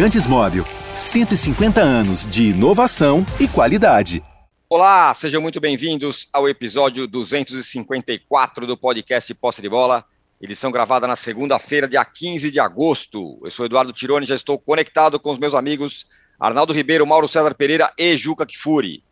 [0.00, 0.64] Lubrificantes Móvel.
[0.94, 4.24] 150 anos de inovação e qualidade.
[4.66, 10.02] Olá, sejam muito bem-vindos ao episódio 254 do podcast Posse de Bola,
[10.40, 13.38] edição gravada na segunda-feira, dia 15 de agosto.
[13.44, 16.06] Eu sou Eduardo Tironi, já estou conectado com os meus amigos
[16.38, 19.04] Arnaldo Ribeiro, Mauro César Pereira e Juca Kifuri.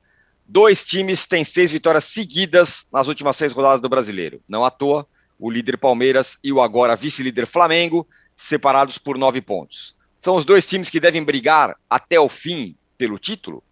[0.47, 4.41] Dois times têm seis vitórias seguidas nas últimas seis rodadas do Brasileiro.
[4.49, 5.07] Não à toa,
[5.39, 9.98] o líder Palmeiras e o agora vice-líder Flamengo, separados por nove pontos.
[10.21, 13.63] São os dois times que devem brigar até o fim pelo título?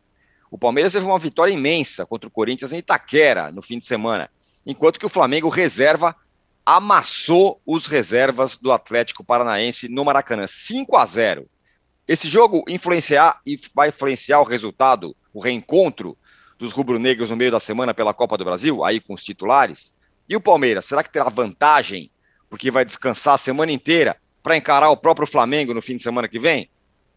[0.51, 4.31] O Palmeiras teve uma vitória imensa contra o Corinthians em Itaquera no fim de semana,
[4.65, 6.15] enquanto que o Flamengo reserva
[6.65, 11.49] amassou os reservas do Atlético Paranaense no Maracanã, 5 a 0.
[12.07, 16.17] Esse jogo influenciar e vai influenciar o resultado, o reencontro
[16.59, 19.95] dos rubro-negros no meio da semana pela Copa do Brasil, aí com os titulares.
[20.29, 22.11] E o Palmeiras, será que terá vantagem
[22.49, 26.29] porque vai descansar a semana inteira para encarar o próprio Flamengo no fim de semana
[26.29, 26.71] que vem?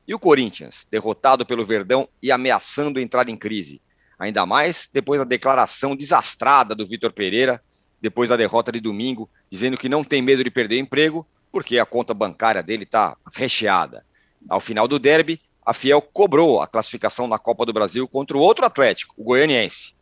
[0.07, 3.79] E o Corinthians, derrotado pelo Verdão e ameaçando entrar em crise.
[4.17, 7.61] Ainda mais depois da declaração desastrada do Vitor Pereira,
[8.01, 11.85] depois da derrota de domingo, dizendo que não tem medo de perder emprego, porque a
[11.85, 14.03] conta bancária dele está recheada.
[14.49, 18.41] Ao final do derby, a Fiel cobrou a classificação na Copa do Brasil contra o
[18.41, 19.93] outro Atlético, o Goianiense.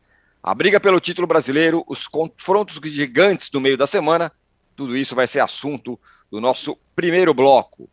[0.41, 4.31] A briga pelo título brasileiro, os confrontos gigantes do meio da semana,
[4.77, 5.99] tudo isso vai ser assunto
[6.31, 7.89] do nosso primeiro bloco.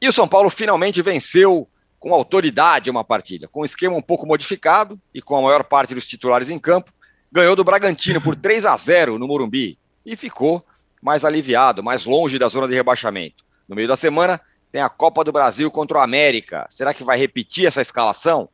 [0.00, 1.68] E o São Paulo finalmente venceu
[1.98, 5.94] com autoridade uma partida, com um esquema um pouco modificado e com a maior parte
[5.94, 6.92] dos titulares em campo,
[7.32, 10.64] ganhou do Bragantino por 3 a 0 no Morumbi e ficou
[11.02, 13.44] mais aliviado, mais longe da zona de rebaixamento.
[13.68, 14.40] No meio da semana,
[14.70, 16.66] tem a Copa do Brasil contra o América.
[16.68, 18.48] Será que vai repetir essa escalação?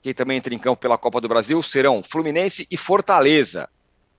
[0.00, 3.68] Quem também entra em campo pela Copa do Brasil serão Fluminense e Fortaleza.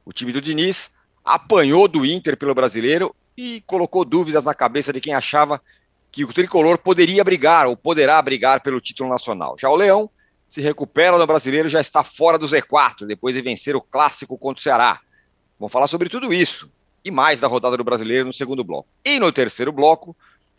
[0.06, 0.92] O time do Diniz
[1.24, 5.62] apanhou do Inter pelo brasileiro e colocou dúvidas na cabeça de quem achava
[6.12, 9.56] que o tricolor poderia brigar ou poderá brigar pelo título nacional.
[9.60, 10.10] Já o Leão
[10.48, 14.60] se recupera no brasileiro já está fora do Z4 depois de vencer o clássico contra
[14.60, 15.00] o Ceará.
[15.60, 16.72] Vamos falar sobre tudo isso
[17.06, 18.90] e mais da rodada do brasileiro no segundo bloco.
[19.06, 20.16] E no terceiro bloco,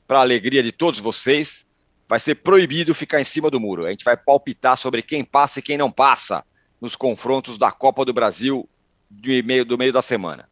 [0.07, 1.67] para a alegria de todos vocês,
[2.09, 3.85] vai ser proibido ficar em cima do muro.
[3.85, 6.45] A gente vai palpitar sobre quem passa e quem não passa
[6.81, 8.69] nos confrontos da Copa do Brasil
[9.11, 10.48] do meio, do meio da semana.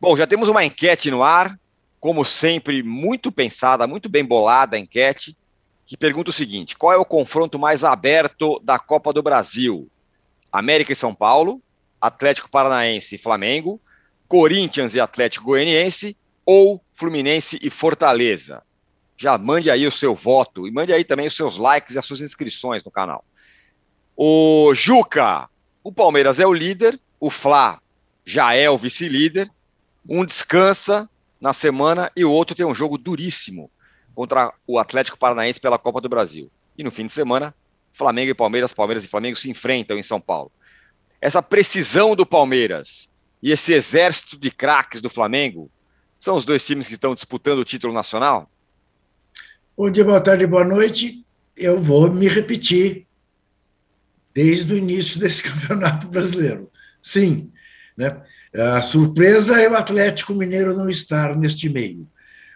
[0.00, 1.60] Bom, já temos uma enquete no ar,
[2.00, 5.36] como sempre, muito pensada, muito bem bolada a enquete,
[5.84, 9.90] que pergunta o seguinte: qual é o confronto mais aberto da Copa do Brasil?
[10.50, 11.62] América e São Paulo,
[12.00, 13.78] Atlético Paranaense e Flamengo,
[14.26, 18.62] Corinthians e Atlético Goianiense ou Fluminense e Fortaleza?
[19.18, 22.06] Já mande aí o seu voto e mande aí também os seus likes e as
[22.06, 23.22] suas inscrições no canal.
[24.16, 25.46] O Juca,
[25.84, 27.78] o Palmeiras é o líder, o Fla
[28.24, 29.50] já é o vice-líder,
[30.08, 31.08] um descansa
[31.40, 33.70] na semana e o outro tem um jogo duríssimo
[34.14, 36.50] contra o Atlético Paranaense pela Copa do Brasil.
[36.76, 37.54] E no fim de semana,
[37.92, 40.50] Flamengo e Palmeiras, Palmeiras e Flamengo se enfrentam em São Paulo.
[41.20, 45.70] Essa precisão do Palmeiras e esse exército de craques do Flamengo
[46.18, 48.50] são os dois times que estão disputando o título nacional?
[49.76, 51.24] Bom dia, boa tarde, boa noite.
[51.56, 53.06] Eu vou me repetir
[54.34, 56.70] desde o início desse campeonato brasileiro.
[57.02, 57.50] Sim,
[57.96, 58.22] né?
[58.54, 62.08] A surpresa é o Atlético Mineiro não estar neste meio,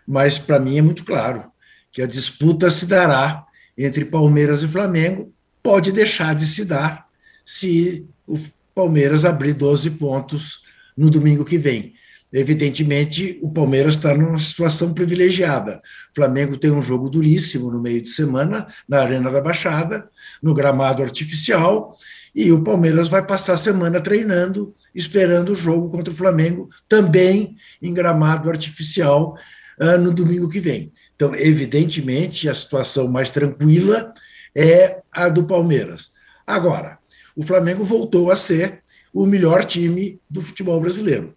[0.07, 1.45] mas para mim é muito claro
[1.93, 3.45] que a disputa se dará
[3.79, 5.33] entre Palmeiras e Flamengo,
[5.63, 7.07] pode deixar de se dar
[7.45, 8.39] se o
[8.75, 10.63] Palmeiras abrir 12 pontos
[10.97, 11.95] no domingo que vem.
[12.33, 15.81] Evidentemente, o Palmeiras está numa situação privilegiada.
[16.11, 20.09] O Flamengo tem um jogo duríssimo no meio de semana, na Arena da Baixada,
[20.43, 21.97] no gramado artificial,
[22.35, 27.57] e o Palmeiras vai passar a semana treinando esperando o jogo contra o Flamengo, também
[27.83, 29.37] em gramado artificial,
[29.81, 30.93] uh, no domingo que vem.
[31.17, 34.13] Então, evidentemente, a situação mais tranquila
[34.55, 36.13] é a do Palmeiras.
[36.47, 36.99] Agora,
[37.35, 38.83] o Flamengo voltou a ser
[39.13, 41.35] o melhor time do futebol brasileiro.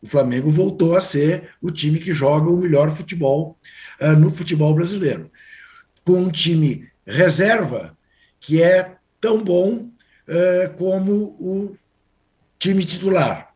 [0.00, 3.56] O Flamengo voltou a ser o time que joga o melhor futebol
[4.00, 5.30] uh, no futebol brasileiro.
[6.04, 7.96] Com um time reserva
[8.40, 9.90] que é tão bom
[10.76, 11.76] como o
[12.58, 13.48] time titular.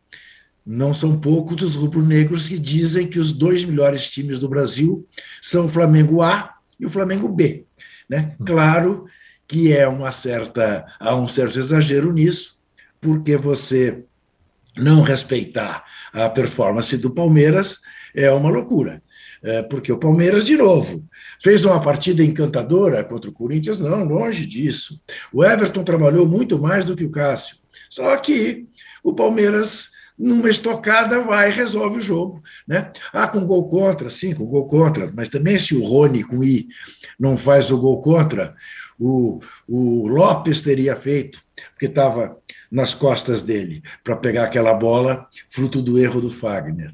[0.65, 5.05] Não são poucos os rubro-negros que dizem que os dois melhores times do Brasil
[5.41, 7.65] são o Flamengo A e o Flamengo B.
[8.09, 8.35] Né?
[8.45, 9.05] Claro
[9.47, 12.57] que é uma certa, há um certo exagero nisso,
[13.01, 14.03] porque você
[14.77, 15.83] não respeitar
[16.13, 17.79] a performance do Palmeiras
[18.15, 19.01] é uma loucura.
[19.43, 21.03] É, porque o Palmeiras, de novo,
[21.41, 23.79] fez uma partida encantadora contra o Corinthians?
[23.79, 25.01] Não, longe disso.
[25.33, 27.57] O Everton trabalhou muito mais do que o Cássio.
[27.89, 28.67] Só que
[29.03, 32.41] o Palmeiras numa estocada vai e resolve o jogo.
[32.67, 32.91] Né?
[33.11, 36.67] Ah, com gol contra, sim, com gol contra, mas também se o Rony com I
[37.19, 38.55] não faz o gol contra,
[38.97, 41.41] o, o Lopes teria feito,
[41.71, 42.37] porque estava
[42.71, 46.93] nas costas dele para pegar aquela bola, fruto do erro do Fagner.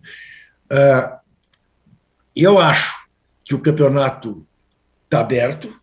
[2.35, 3.07] Eu acho
[3.43, 4.45] que o campeonato
[5.05, 5.75] está aberto,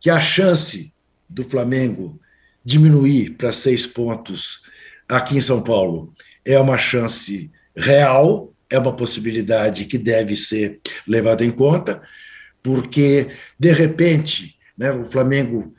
[0.00, 0.92] que a chance
[1.28, 2.20] do Flamengo
[2.64, 4.62] diminuir para seis pontos
[5.08, 6.12] aqui em São Paulo
[6.44, 12.02] é uma chance real, é uma possibilidade que deve ser levada em conta,
[12.62, 13.28] porque,
[13.58, 15.74] de repente, né, o Flamengo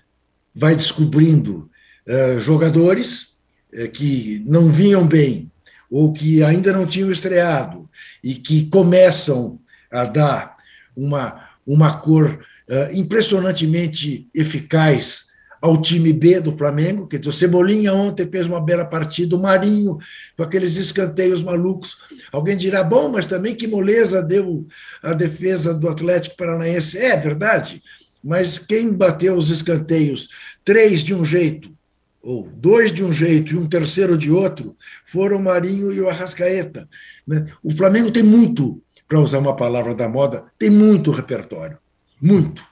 [0.54, 1.70] vai descobrindo
[2.08, 3.38] uh, jogadores
[3.74, 5.52] uh, que não vinham bem
[5.90, 7.90] ou que ainda não tinham estreado
[8.24, 9.60] e que começam
[9.94, 10.58] a dar
[10.96, 15.32] uma, uma cor uh, impressionantemente eficaz
[15.62, 19.98] ao time B do Flamengo, dizer, o Cebolinha ontem fez uma bela partida, o Marinho
[20.36, 22.00] com aqueles escanteios malucos.
[22.34, 24.68] Alguém dirá, bom, mas também que moleza deu
[25.02, 26.98] a defesa do Atlético Paranaense.
[26.98, 27.82] É verdade,
[28.22, 30.28] mas quem bateu os escanteios,
[30.66, 31.74] três de um jeito,
[32.22, 34.76] ou dois de um jeito e um terceiro de outro,
[35.06, 36.90] foram o Marinho e o Arrascaeta.
[37.26, 37.48] Né?
[37.64, 38.82] O Flamengo tem muito,
[39.14, 41.78] para usar uma palavra da moda, tem muito repertório,
[42.20, 42.66] muito.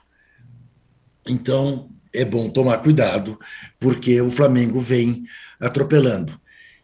[1.24, 3.38] Então, é bom tomar cuidado,
[3.78, 5.22] porque o Flamengo vem
[5.60, 6.36] atropelando.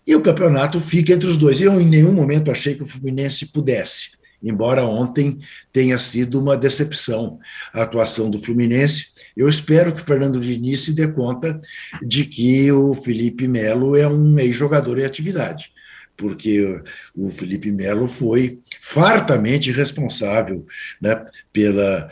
[0.07, 1.61] E o campeonato fica entre os dois.
[1.61, 4.11] Eu, em nenhum momento, achei que o Fluminense pudesse,
[4.41, 5.41] embora ontem
[5.73, 7.41] tenha sido uma decepção
[7.75, 9.07] a atuação do Fluminense.
[9.37, 11.61] Eu espero que o Fernando Diniz se dê conta
[12.01, 15.73] de que o Felipe Melo é um ex-jogador em atividade
[16.19, 16.83] porque
[17.15, 20.67] o Felipe Melo foi fartamente responsável
[21.01, 22.11] né, pela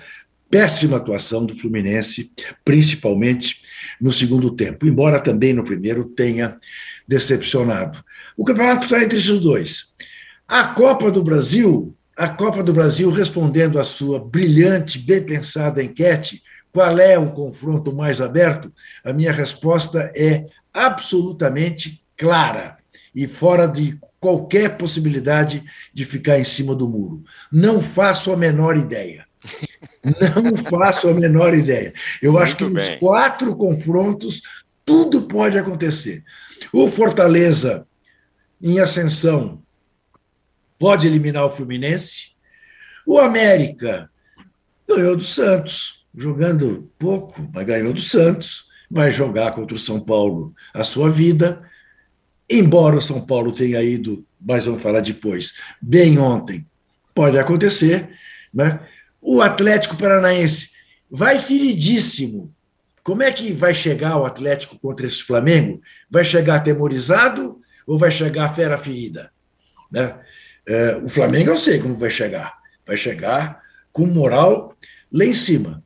[0.48, 2.32] péssima atuação do Fluminense,
[2.64, 3.62] principalmente
[4.00, 6.56] no segundo tempo, embora também no primeiro tenha
[7.06, 8.02] decepcionado.
[8.36, 9.92] O campeonato está entre esses dois.
[10.46, 16.44] A Copa do Brasil, a Copa do Brasil respondendo à sua brilhante, bem pensada enquete,
[16.72, 18.72] qual é o confronto mais aberto?
[19.02, 22.75] A minha resposta é absolutamente clara
[23.16, 25.64] e fora de qualquer possibilidade
[25.94, 27.24] de ficar em cima do muro.
[27.50, 29.26] Não faço a menor ideia.
[30.04, 31.94] Não faço a menor ideia.
[32.20, 32.74] Eu Muito acho que bem.
[32.74, 34.42] nos quatro confrontos
[34.84, 36.22] tudo pode acontecer.
[36.72, 37.86] O Fortaleza,
[38.60, 39.62] em ascensão,
[40.78, 42.32] pode eliminar o Fluminense.
[43.06, 44.10] O América
[44.86, 48.66] ganhou do Santos, jogando pouco, mas ganhou do Santos.
[48.90, 51.66] Vai jogar contra o São Paulo a sua vida.
[52.48, 56.66] Embora o São Paulo tenha ido, mas vamos falar depois, bem ontem,
[57.14, 58.08] pode acontecer,
[58.54, 58.80] né?
[59.20, 60.70] O Atlético Paranaense
[61.10, 62.54] vai feridíssimo.
[63.02, 65.80] Como é que vai chegar o Atlético contra esse Flamengo?
[66.10, 69.32] Vai chegar atemorizado ou vai chegar fera ferida?
[69.90, 70.16] Né?
[70.68, 72.56] É, o Flamengo eu sei como vai chegar.
[72.86, 73.60] Vai chegar
[73.92, 74.76] com moral
[75.12, 75.82] lá em cima.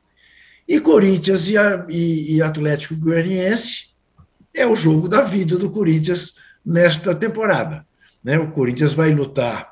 [0.67, 1.55] E Corinthians e,
[1.89, 3.91] e, e Atlético Goianiense
[4.53, 6.35] é o jogo da vida do Corinthians
[6.65, 7.85] nesta temporada.
[8.23, 8.37] Né?
[8.37, 9.71] O Corinthians vai lutar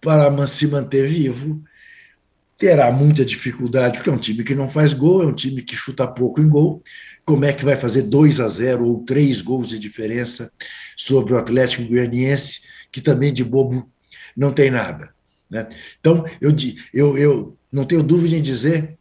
[0.00, 1.62] para se manter vivo
[2.56, 5.76] terá muita dificuldade, porque é um time que não faz gol, é um time que
[5.76, 6.82] chuta pouco em gol.
[7.24, 10.50] Como é que vai fazer 2 a 0 ou três gols de diferença
[10.96, 12.62] sobre o Atlético Goianiense,
[12.92, 13.90] que também de bobo
[14.36, 15.10] não tem nada?
[15.50, 15.68] Né?
[16.00, 16.54] Então, eu,
[16.92, 18.96] eu, eu não tenho dúvida em dizer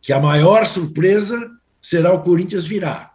[0.00, 3.11] que a maior surpresa será o Corinthians virar.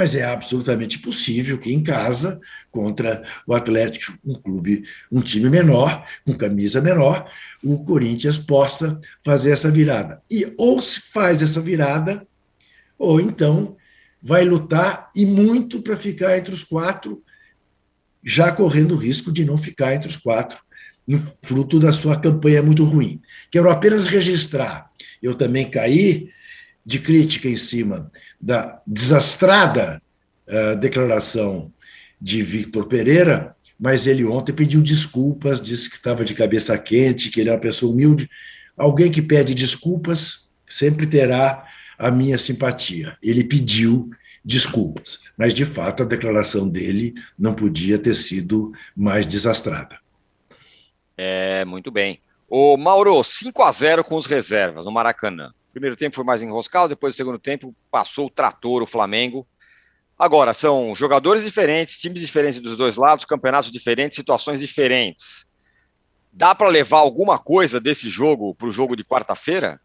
[0.00, 2.40] Mas é absolutamente possível que em casa,
[2.70, 7.30] contra o Atlético, um clube, um time menor, com camisa menor,
[7.62, 10.22] o Corinthians possa fazer essa virada.
[10.30, 12.26] E ou se faz essa virada,
[12.98, 13.76] ou então
[14.22, 17.22] vai lutar e muito para ficar entre os quatro,
[18.24, 20.58] já correndo o risco de não ficar entre os quatro,
[21.42, 23.20] fruto da sua campanha muito ruim.
[23.50, 24.90] Quero apenas registrar.
[25.22, 26.30] Eu também caí
[26.86, 30.00] de crítica em cima da desastrada
[30.48, 31.72] uh, declaração
[32.20, 37.40] de Victor Pereira, mas ele ontem pediu desculpas, disse que estava de cabeça quente, que
[37.40, 38.28] ele é uma pessoa humilde.
[38.76, 41.66] Alguém que pede desculpas sempre terá
[41.98, 43.16] a minha simpatia.
[43.22, 44.10] Ele pediu
[44.44, 49.98] desculpas, mas de fato a declaração dele não podia ter sido mais desastrada.
[51.16, 52.20] É, muito bem.
[52.48, 55.52] O Mauro, 5 a 0 com os reservas no Maracanã.
[55.72, 59.46] Primeiro tempo foi mais enroscado, depois do segundo tempo passou o trator, o Flamengo.
[60.18, 65.48] Agora, são jogadores diferentes, times diferentes dos dois lados, campeonatos diferentes, situações diferentes.
[66.32, 69.80] Dá para levar alguma coisa desse jogo para o jogo de quarta-feira?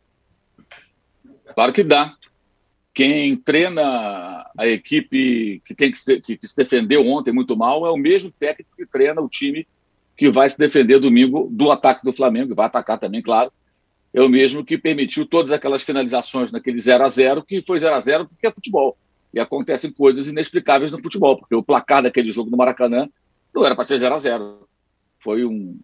[1.53, 2.15] Claro que dá.
[2.93, 7.85] quem treina a equipe que tem que se, que, que se defendeu ontem muito mal
[7.85, 9.67] é o mesmo técnico que treina o time
[10.17, 13.51] que vai se defender domingo do ataque do Flamengo, e vai atacar também, claro.
[14.15, 17.99] O mesmo que permitiu todas aquelas finalizações naquele 0 a 0 que foi 0 a
[17.99, 18.97] 0 porque é futebol.
[19.33, 23.09] E acontecem coisas inexplicáveis no futebol, porque o placar daquele jogo no Maracanã
[23.53, 24.67] não era para ser 0 a 0
[25.19, 25.77] Foi um,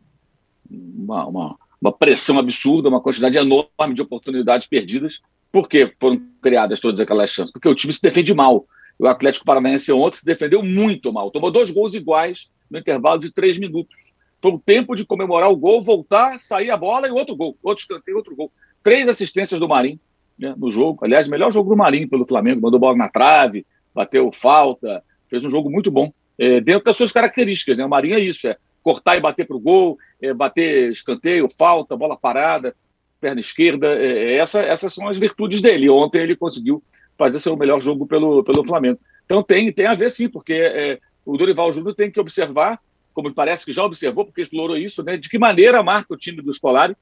[0.69, 5.19] uma, uma, uma pressão absurda, uma quantidade enorme de oportunidades perdidas
[5.51, 7.51] por que foram criadas todas aquelas chances?
[7.51, 8.65] Porque o time se defende mal.
[8.97, 11.29] O Atlético Paranaense ontem se defendeu muito mal.
[11.29, 14.10] Tomou dois gols iguais no intervalo de três minutos.
[14.41, 17.57] Foi o tempo de comemorar o gol, voltar, sair a bola e outro gol.
[17.61, 18.51] Outro escanteio, outro gol.
[18.81, 19.99] Três assistências do Marinho
[20.37, 21.03] né, no jogo.
[21.03, 22.61] Aliás, melhor jogo do Marinho pelo Flamengo.
[22.61, 25.03] Mandou bola na trave, bateu falta.
[25.29, 26.11] Fez um jogo muito bom.
[26.37, 27.77] É, dentro das suas características.
[27.77, 27.85] Né?
[27.85, 28.47] O Marinho é isso.
[28.47, 32.75] É cortar e bater para o gol, é, bater escanteio, falta, bola parada
[33.21, 33.87] perna esquerda.
[33.87, 35.89] É, é, essa, essas são as virtudes dele.
[35.89, 36.83] Ontem ele conseguiu
[37.17, 38.99] fazer seu melhor jogo pelo, pelo Flamengo.
[39.23, 42.79] Então tem, tem a ver sim, porque é, o Dorival Júnior tem que observar,
[43.13, 46.41] como parece que já observou, porque explorou isso, né, de que maneira marca o time
[46.41, 46.95] do Scolari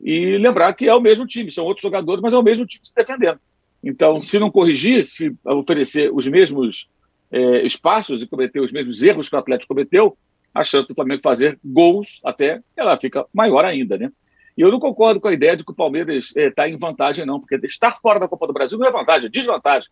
[0.00, 2.84] e lembrar que é o mesmo time, são outros jogadores, mas é o mesmo time
[2.84, 3.38] se defendendo.
[3.82, 6.88] Então, se não corrigir, se oferecer os mesmos
[7.30, 10.16] é, espaços e cometer os mesmos erros que o Atlético cometeu,
[10.54, 14.10] a chance do Flamengo fazer gols até ela fica maior ainda, né?
[14.56, 17.26] E eu não concordo com a ideia de que o Palmeiras está eh, em vantagem,
[17.26, 19.90] não, porque estar fora da Copa do Brasil não é vantagem, é desvantagem.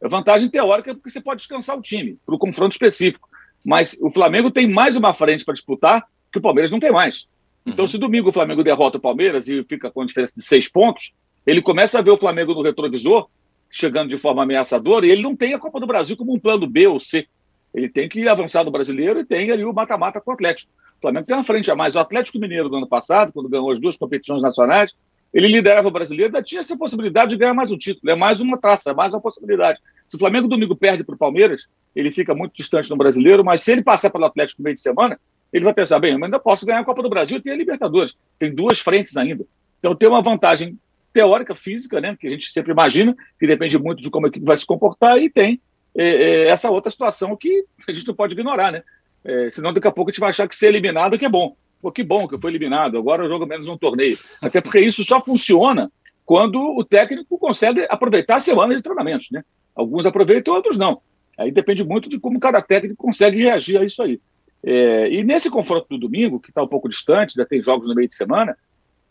[0.00, 3.28] É vantagem teórica porque você pode descansar o time para o confronto específico.
[3.64, 7.26] Mas o Flamengo tem mais uma frente para disputar que o Palmeiras não tem mais.
[7.66, 7.88] Então, uhum.
[7.88, 11.12] se domingo o Flamengo derrota o Palmeiras e fica com a diferença de seis pontos,
[11.46, 13.28] ele começa a ver o Flamengo no retrovisor,
[13.70, 16.66] chegando de forma ameaçadora, e ele não tem a Copa do Brasil como um plano
[16.66, 17.26] B ou C.
[17.74, 20.70] Ele tem que avançar no brasileiro e tem ali o mata-mata com o Atlético.
[21.00, 21.94] Flamengo tem uma frente a mais.
[21.94, 24.92] O Atlético Mineiro do ano passado, quando ganhou as duas competições nacionais,
[25.32, 28.10] ele liderava o brasileiro, ainda tinha essa possibilidade de ganhar mais um título.
[28.10, 29.80] É mais uma traça, é mais uma possibilidade.
[30.08, 33.62] Se o Flamengo domingo perde para o Palmeiras, ele fica muito distante no brasileiro, mas
[33.62, 35.18] se ele passar pelo Atlético no meio de semana,
[35.52, 37.56] ele vai pensar, bem, eu ainda posso ganhar a Copa do Brasil e tem a
[37.56, 38.16] Libertadores.
[38.38, 39.44] Tem duas frentes ainda.
[39.78, 40.78] Então tem uma vantagem
[41.12, 44.44] teórica, física, né, que a gente sempre imagina, que depende muito de como a equipe
[44.44, 45.60] vai se comportar, e tem
[45.96, 48.82] é, é, essa outra situação que a gente não pode ignorar, né?
[49.24, 51.56] É, senão daqui a pouco a gente vai achar que ser eliminado que é bom.
[51.80, 54.18] Pô, que bom que eu fui eliminado, agora eu jogo menos um torneio.
[54.42, 55.90] Até porque isso só funciona
[56.24, 59.44] quando o técnico consegue aproveitar a semana de treinamentos, né?
[59.74, 61.00] Alguns aproveitam, outros não.
[61.36, 64.20] Aí depende muito de como cada técnico consegue reagir a isso aí.
[64.62, 67.94] É, e nesse confronto do domingo, que está um pouco distante, já tem jogos no
[67.94, 68.56] meio de semana,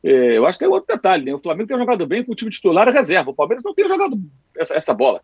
[0.03, 1.35] é, eu acho que tem outro detalhe, né?
[1.35, 3.31] O Flamengo tem jogado bem com o time titular e reserva.
[3.31, 4.19] O Palmeiras não tem jogado
[4.57, 5.21] essa, essa bola.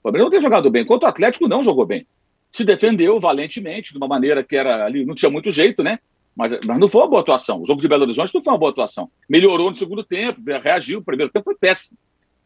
[0.00, 2.06] O Palmeiras não tem jogado bem, enquanto o Atlético não jogou bem
[2.52, 5.98] se defendeu valentemente, de uma maneira que era ali, não tinha muito jeito, né?
[6.34, 7.62] Mas, mas não foi uma boa atuação.
[7.62, 9.10] O jogo de Belo Horizonte não foi uma boa atuação.
[9.28, 10.98] Melhorou no segundo tempo, reagiu.
[11.00, 11.98] O primeiro tempo foi péssimo.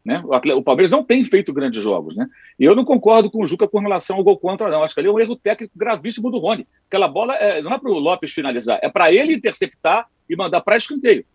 [0.05, 0.23] Né?
[0.55, 2.15] O, Palmeiras não tem feito grandes jogos.
[2.15, 2.27] Né?
[2.59, 4.83] E eu não concordo com o Juca com relação ao gol contra, não.
[4.83, 6.67] Acho que ali é um erro técnico gravíssimo do Rony.
[6.87, 10.61] Aquela bola é, não é para o Lopes finalizar, é para ele interceptar e mandar
[10.61, 11.25] para escanteio.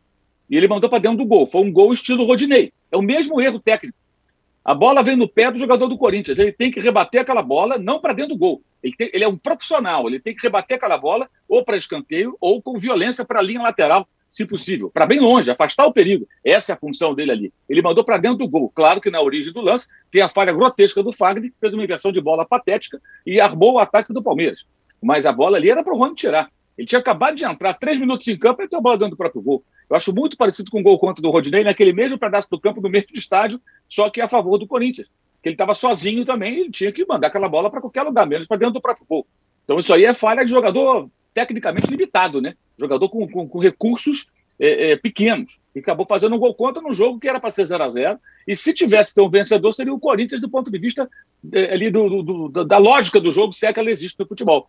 [0.48, 1.48] E ele mandou para dentro do gol.
[1.48, 2.72] Foi um gol estilo Rodinei.
[2.92, 3.98] É o mesmo erro técnico.
[4.64, 6.38] A bola vem no pé do jogador do Corinthians.
[6.38, 8.62] Ele tem que rebater aquela bola, não para dentro do gol.
[8.82, 12.36] Ele, tem, ele, é um profissional, ele tem que rebater aquela bola ou para escanteio
[12.40, 16.24] ou com violência para a linha lateral, se possível, para bem longe, afastar o perigo.
[16.44, 17.52] Essa é a função dele ali.
[17.68, 18.70] Ele mandou para dentro do gol.
[18.72, 21.82] Claro que na origem do lance tem a falha grotesca do Fagner, que fez uma
[21.82, 24.60] inversão de bola patética e armou o ataque do Palmeiras.
[25.02, 26.48] Mas a bola ali era para o Rony tirar.
[26.78, 29.16] Ele tinha acabado de entrar, três minutos em campo, e tem a bola dentro do
[29.16, 29.64] próprio gol.
[29.90, 32.80] Eu acho muito parecido com o gol contra do Rodinei, naquele mesmo pedaço do campo,
[32.80, 35.08] no meio do estádio, só que a favor do Corinthians.
[35.42, 38.46] Que ele estava sozinho também, ele tinha que mandar aquela bola para qualquer lugar, menos
[38.46, 39.26] para dentro do próprio gol.
[39.64, 42.54] Então isso aí é falha de jogador tecnicamente limitado, né?
[42.78, 44.26] Jogador com, com, com recursos
[44.58, 45.58] é, é, pequenos.
[45.74, 48.18] E acabou fazendo um gol contra no jogo que era para ser 0 a 0
[48.46, 51.08] E se tivesse ter um vencedor, seria o Corinthians do ponto de vista
[51.52, 54.28] é, ali do, do, do, da lógica do jogo, se é que ela existe no
[54.28, 54.68] futebol.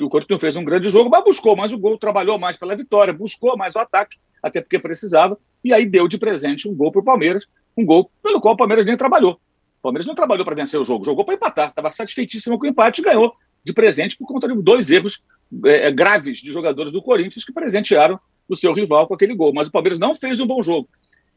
[0.00, 3.12] O Corinthians fez um grande jogo, mas buscou mais o gol, trabalhou mais pela vitória,
[3.12, 7.00] buscou mais o ataque até porque precisava, e aí deu de presente um gol para
[7.00, 9.34] o Palmeiras, um gol pelo qual o Palmeiras nem trabalhou.
[9.34, 12.68] O Palmeiras não trabalhou para vencer o jogo, jogou para empatar, estava satisfeitíssimo com o
[12.68, 15.22] empate e ganhou de presente por conta de dois erros
[15.64, 18.18] é, é, graves de jogadores do Corinthians que presentearam
[18.48, 19.52] o seu rival com aquele gol.
[19.52, 20.88] Mas o Palmeiras não fez um bom jogo.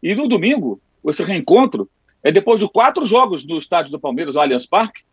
[0.01, 1.89] E no domingo, esse reencontro
[2.23, 5.03] é depois de quatro jogos no estádio do Palmeiras, o Allianz Parque,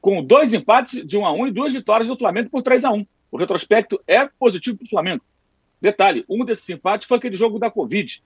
[0.00, 2.90] com dois empates de 1 a 1 e duas vitórias do Flamengo por 3 a
[2.92, 5.24] 1 O retrospecto é positivo para o Flamengo.
[5.80, 8.22] Detalhe, um desses empates foi aquele jogo da Covid,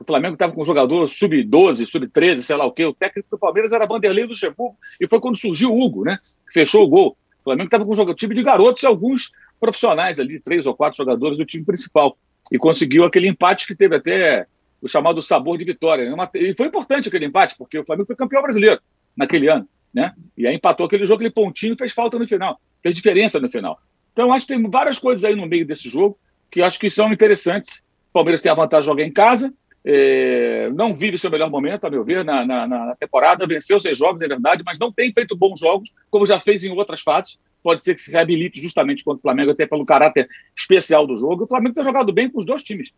[0.00, 2.84] o Flamengo estava com um jogador sub-12, sub-13, sei lá o quê.
[2.84, 6.18] O técnico do Palmeiras era Vanderlei do Luxemburgo, e foi quando surgiu o Hugo, né?
[6.52, 7.16] Fechou o gol.
[7.40, 9.30] O Flamengo estava com um time de garotos e alguns
[9.64, 12.18] profissionais ali, três ou quatro jogadores do time principal.
[12.52, 14.46] E conseguiu aquele empate que teve até
[14.82, 16.14] o chamado sabor de vitória.
[16.14, 16.28] Né?
[16.34, 18.78] E foi importante aquele empate, porque o Flamengo foi campeão brasileiro.
[19.16, 20.12] naquele ano, né?
[20.36, 23.78] E aí empatou aquele jogo, aquele pontinho fez falta no final, fez diferença no final.
[24.12, 26.18] Então, acho que tem várias coisas aí no meio desse jogo
[26.50, 27.82] que acho que são interessantes.
[28.10, 29.52] O Palmeiras tem a vantagem de jogar em casa,
[29.84, 33.46] é, não vive seu melhor momento, a meu ver, na, na, na, temporada.
[33.46, 36.70] Venceu seis jogos, é verdade, mas não tem feito bons jogos, como já fez em
[36.70, 37.38] outras fases.
[37.64, 41.44] Pode ser que se reabilite justamente contra o Flamengo, até pelo caráter especial do jogo.
[41.44, 42.92] O Flamengo tem jogado bem com os dois times.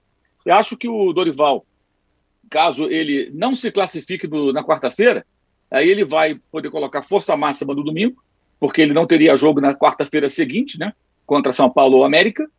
[0.45, 1.65] Eu acho que o Dorival,
[2.51, 5.25] caso ele não se classifique do, na quarta-feira,
[5.71, 8.21] aí ele vai poder colocar força máxima no domingo,
[8.59, 10.93] porque ele não teria jogo na quarta-feira seguinte, né?
[11.25, 12.51] Contra São Paulo ou América.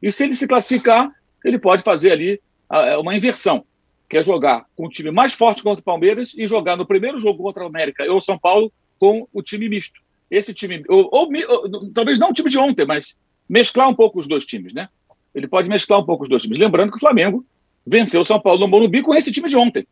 [0.00, 1.10] E se ele se classificar,
[1.44, 3.64] ele pode fazer ali uh, uma inversão,
[4.08, 7.18] que é jogar com o time mais forte contra o Palmeiras e jogar no primeiro
[7.18, 10.05] jogo contra o América ou São Paulo com o time misto.
[10.30, 13.16] Esse time, ou, ou, ou, talvez não o time de ontem, mas
[13.48, 14.88] mesclar um pouco os dois times, né?
[15.34, 16.58] Ele pode mesclar um pouco os dois times.
[16.58, 17.44] Lembrando que o Flamengo
[17.86, 19.86] venceu o São Paulo no Morumbi com esse time de ontem.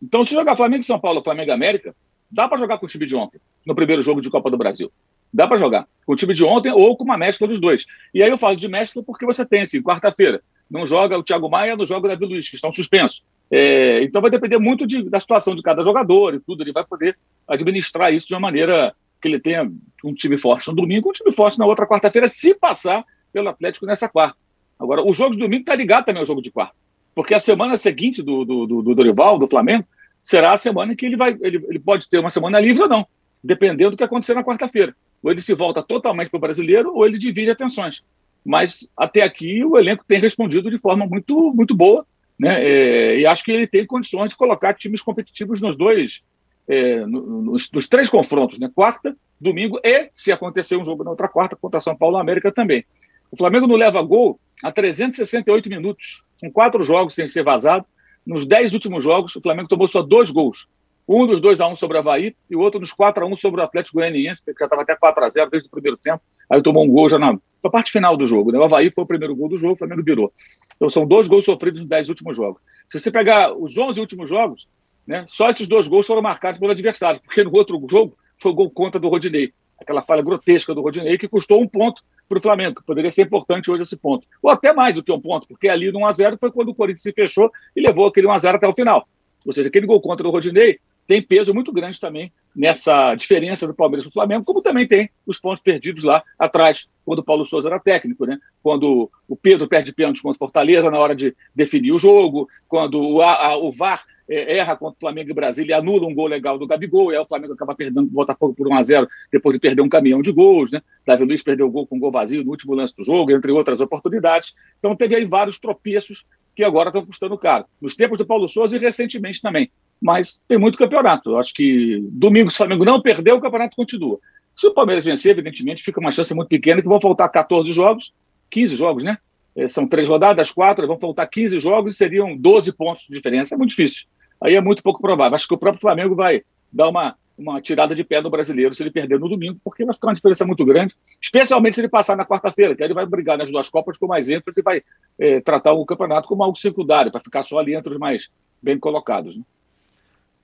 [0.00, 1.94] Então, se jogar Flamengo e São Paulo, Flamengo América,
[2.30, 4.90] dá para jogar com o time de ontem, no primeiro jogo de Copa do Brasil.
[5.32, 7.86] Dá para jogar com o time de ontem ou com uma mescla dos dois.
[8.12, 11.48] E aí eu falo de mescla porque você tem, assim, quarta-feira, não joga o Thiago
[11.48, 13.22] Maia, não joga o Davi Luiz, que estão suspensos.
[13.50, 16.62] É, então vai depender muito de, da situação de cada jogador e tudo.
[16.62, 19.70] Ele vai poder administrar isso de uma maneira que ele tenha
[20.04, 23.86] um time forte no domingo, um time forte na outra quarta-feira, se passar pelo Atlético
[23.86, 24.36] nessa quarta.
[24.78, 26.74] Agora, o jogo de domingo está ligado também ao jogo de quarta.
[27.14, 29.86] Porque a semana seguinte do, do, do, do Dorival, do Flamengo,
[30.22, 31.36] será a semana em que ele vai.
[31.40, 33.06] Ele, ele pode ter uma semana livre ou não,
[33.42, 34.94] dependendo do que acontecer na quarta-feira.
[35.22, 38.02] Ou ele se volta totalmente para o brasileiro, ou ele divide atenções.
[38.44, 42.04] Mas até aqui o elenco tem respondido de forma muito, muito boa,
[42.38, 42.60] né?
[42.60, 46.22] É, e acho que ele tem condições de colocar times competitivos nos dois,
[46.68, 48.70] é, nos, nos, três confrontos, né?
[48.74, 52.84] Quarta, domingo e, se acontecer um jogo na outra quarta, contra São Paulo América também.
[53.30, 57.84] O Flamengo não leva gol há 368 minutos, com quatro jogos sem ser vazado.
[58.24, 60.68] Nos dez últimos jogos, o Flamengo tomou só dois gols.
[61.08, 63.36] Um dos 2 a 1 sobre o Havaí e o outro nos 4 a 1
[63.36, 66.22] sobre o Atlético Goianiense, que já estava até 4 a 0 desde o primeiro tempo.
[66.48, 68.52] Aí tomou um gol já na, na parte final do jogo.
[68.52, 68.58] Né?
[68.58, 70.32] O Havaí foi o primeiro gol do jogo, o Flamengo virou.
[70.76, 72.62] Então são dois gols sofridos nos 10 últimos jogos.
[72.88, 74.68] Se você pegar os 11 últimos jogos,
[75.06, 78.54] né, só esses dois gols foram marcados pelo adversário, porque no outro jogo foi o
[78.54, 79.52] gol contra do Rodinei.
[79.78, 83.22] Aquela falha grotesca do Rodinei que custou um ponto para o Flamengo, que poderia ser
[83.22, 84.26] importante hoje esse ponto.
[84.40, 87.02] Ou até mais do que um ponto, porque ali no 1x0 foi quando o Corinthians
[87.02, 89.08] se fechou e levou aquele 1x0 até o final.
[89.44, 93.74] Ou seja, aquele gol contra o Rodinei tem peso muito grande também nessa diferença do
[93.74, 97.44] Palmeiras para o Flamengo, como também tem os pontos perdidos lá atrás, quando o Paulo
[97.44, 98.38] Souza era técnico, né?
[98.62, 103.00] quando o Pedro perde pênalti contra o Fortaleza na hora de definir o jogo, quando
[103.00, 106.66] o, a, o VAR erra contra o Flamengo e Brasília anula um gol legal do
[106.66, 109.60] Gabigol, e aí o Flamengo acaba perdendo o Botafogo por 1 a 0 depois de
[109.60, 110.80] perder um caminhão de gols, né?
[111.06, 113.52] Davi Luiz perdeu o gol com um gol vazio no último lance do jogo, entre
[113.52, 114.54] outras oportunidades.
[114.78, 117.64] Então teve aí vários tropeços que agora estão custando caro.
[117.80, 119.70] Nos tempos do Paulo Souza e recentemente também
[120.02, 121.30] mas tem muito campeonato.
[121.30, 124.18] Eu acho que domingo, se o Flamengo não perder, o campeonato continua.
[124.56, 128.12] Se o Palmeiras vencer, evidentemente, fica uma chance muito pequena, que vão faltar 14 jogos,
[128.50, 129.16] 15 jogos, né?
[129.54, 133.54] É, são três rodadas, quatro, vão faltar 15 jogos e seriam 12 pontos de diferença.
[133.54, 134.06] É muito difícil.
[134.42, 135.34] Aí é muito pouco provável.
[135.34, 138.82] Acho que o próprio Flamengo vai dar uma, uma tirada de pé no brasileiro se
[138.82, 142.16] ele perder no domingo, porque vai ficar uma diferença muito grande, especialmente se ele passar
[142.16, 144.82] na quarta-feira, que aí ele vai brigar nas duas Copas com mais ênfase e vai
[145.18, 148.28] é, tratar o campeonato como algo secundário, para ficar só ali entre os mais
[148.62, 149.36] bem colocados.
[149.36, 149.44] Né?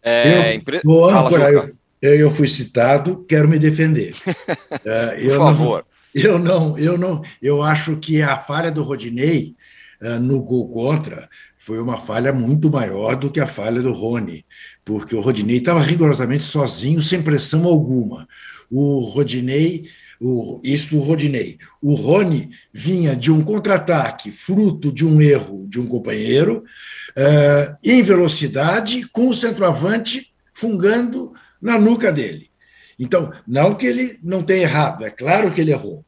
[0.02, 0.76] É, eu, impre...
[0.78, 1.52] âncora,
[2.00, 4.12] eu, eu, fui citado, quero me defender.
[4.30, 5.86] uh, Por favor.
[6.14, 9.54] Não, eu não, eu não, eu acho que a falha do Rodinei
[10.20, 14.44] no gol contra foi uma falha muito maior do que a falha do Rony,
[14.84, 18.28] porque o Rodinei estava rigorosamente sozinho, sem pressão alguma.
[18.70, 19.88] O Rodinei
[20.20, 21.58] o, isso o Rodinei.
[21.80, 26.64] O Rony vinha de um contra-ataque, fruto de um erro de um companheiro,
[27.16, 31.32] uh, em velocidade, com o centroavante fungando
[31.62, 32.50] na nuca dele.
[32.98, 36.04] Então, não que ele não tenha errado, é claro que ele errou,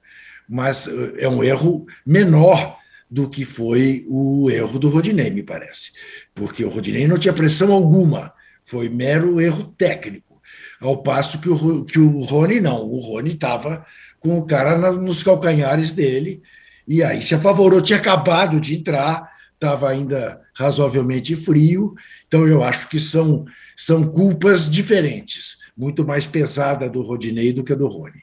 [0.48, 2.79] mas uh, é um erro menor
[3.10, 5.92] do que foi o erro do Rodinei, me parece.
[6.34, 10.40] Porque o Rodinei não tinha pressão alguma, foi mero erro técnico.
[10.80, 13.84] Ao passo que o, que o Rony não, o Rony estava
[14.20, 16.42] com o cara nos calcanhares dele,
[16.86, 21.94] e aí se apavorou, tinha acabado de entrar, estava ainda razoavelmente frio,
[22.26, 23.44] então eu acho que são,
[23.76, 28.22] são culpas diferentes, muito mais pesada do Rodinei do que a do Rony.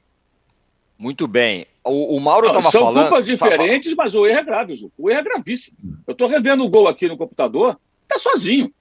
[0.97, 1.65] Muito bem.
[1.87, 2.93] O, o Mauro estava falando.
[2.93, 4.91] São culpas diferentes, mas o erro é grave, Ju.
[4.97, 5.77] O erro é gravíssimo.
[6.05, 8.71] Eu estou revendo o gol aqui no computador, está sozinho.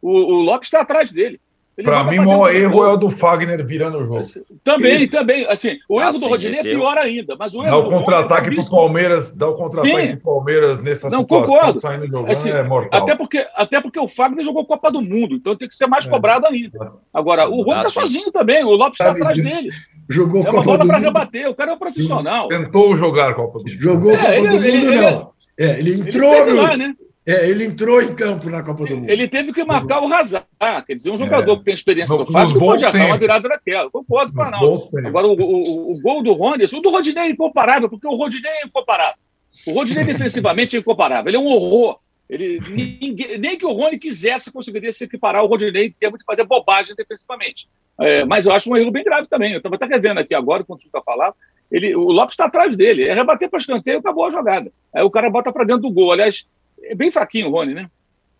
[0.00, 1.40] O, o Lopes está atrás dele.
[1.84, 4.22] Para mim, o maior erro é o do Fagner virando o jogo.
[4.64, 5.10] Também, Isso.
[5.10, 5.46] também.
[5.46, 7.36] Assim, o erro ah, do sim, Rodinei é pior ainda.
[7.38, 10.80] Mas o erro dá o contra-ataque para o Palmeiras, dá o contra-ataque para o Palmeiras
[10.80, 11.80] nessa Não, situação, concordo.
[11.80, 13.02] saindo jogando, assim, é mortal.
[13.02, 16.06] Até porque, até porque o Fagner jogou Copa do Mundo, então tem que ser mais
[16.06, 16.10] é.
[16.10, 16.94] cobrado ainda.
[17.12, 19.70] Agora, o Rony está sozinho também, o Lopes está atrás dele.
[20.08, 22.48] Jogou é uma Copa bola para rebater, o cara é um profissional.
[22.48, 23.82] Tentou jogar Copa do Mundo.
[23.82, 25.30] Jogou é, Copa ele, do Mundo, ele, não.
[25.58, 26.62] É, ele entrou ele no...
[26.62, 26.94] lá, né?
[27.26, 29.10] É, ele entrou em campo na Copa do Mundo.
[29.10, 30.46] Ele teve que marcar o Hazard.
[30.86, 31.56] Quer dizer, um jogador é.
[31.56, 33.90] que tem experiência no, no Fábio pode armar uma virada daquela.
[33.90, 37.88] Concordo com a Agora, o, o, o, gol do Rony, o do Rodinei é incomparável,
[37.88, 39.18] porque o Rodinei é incomparável.
[39.66, 41.28] O Rodinei defensivamente é incomparável.
[41.28, 41.98] Ele é um horror.
[42.28, 46.24] Ele, ninguém, nem que o Rony quisesse conseguiria se equiparar ao Rodinei em termos de
[46.24, 47.68] fazer bobagem defensivamente.
[48.00, 49.52] É, mas eu acho um erro bem grave também.
[49.52, 51.34] Eu estava até revendo aqui agora, quando o está falando,
[51.70, 53.04] ele, o Lopes está atrás dele.
[53.04, 54.72] É rebater para escanteio, acabou a jogada.
[54.92, 56.12] Aí o cara bota para dentro do gol.
[56.12, 56.46] Aliás,
[56.82, 57.90] é bem fraquinho o Rony, né?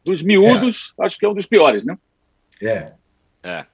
[0.05, 1.07] Dos miúdos, é.
[1.07, 1.97] acho que é um dos piores, né?
[2.61, 2.93] É.
[3.43, 3.67] É.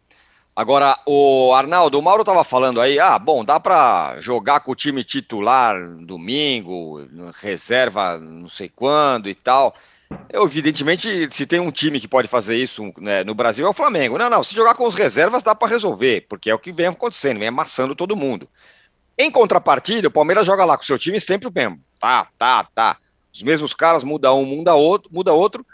[0.55, 4.77] Agora, o Arnaldo, o Mauro estava falando aí, ah, bom, dá para jogar com o
[4.77, 7.01] time titular domingo,
[7.41, 9.75] reserva não sei quando e tal.
[10.29, 13.75] Eu, evidentemente, se tem um time que pode fazer isso né, no Brasil é o
[13.75, 14.19] Flamengo.
[14.19, 16.87] Não, não, se jogar com os reservas dá para resolver, porque é o que vem
[16.87, 18.49] acontecendo, vem amassando todo mundo.
[19.19, 21.81] Em contrapartida, o Palmeiras joga lá com o seu time sempre o mesmo.
[22.01, 22.97] Tá, tá, tá.
[23.33, 25.67] Os mesmos caras, muda um, muda outro, muda outro,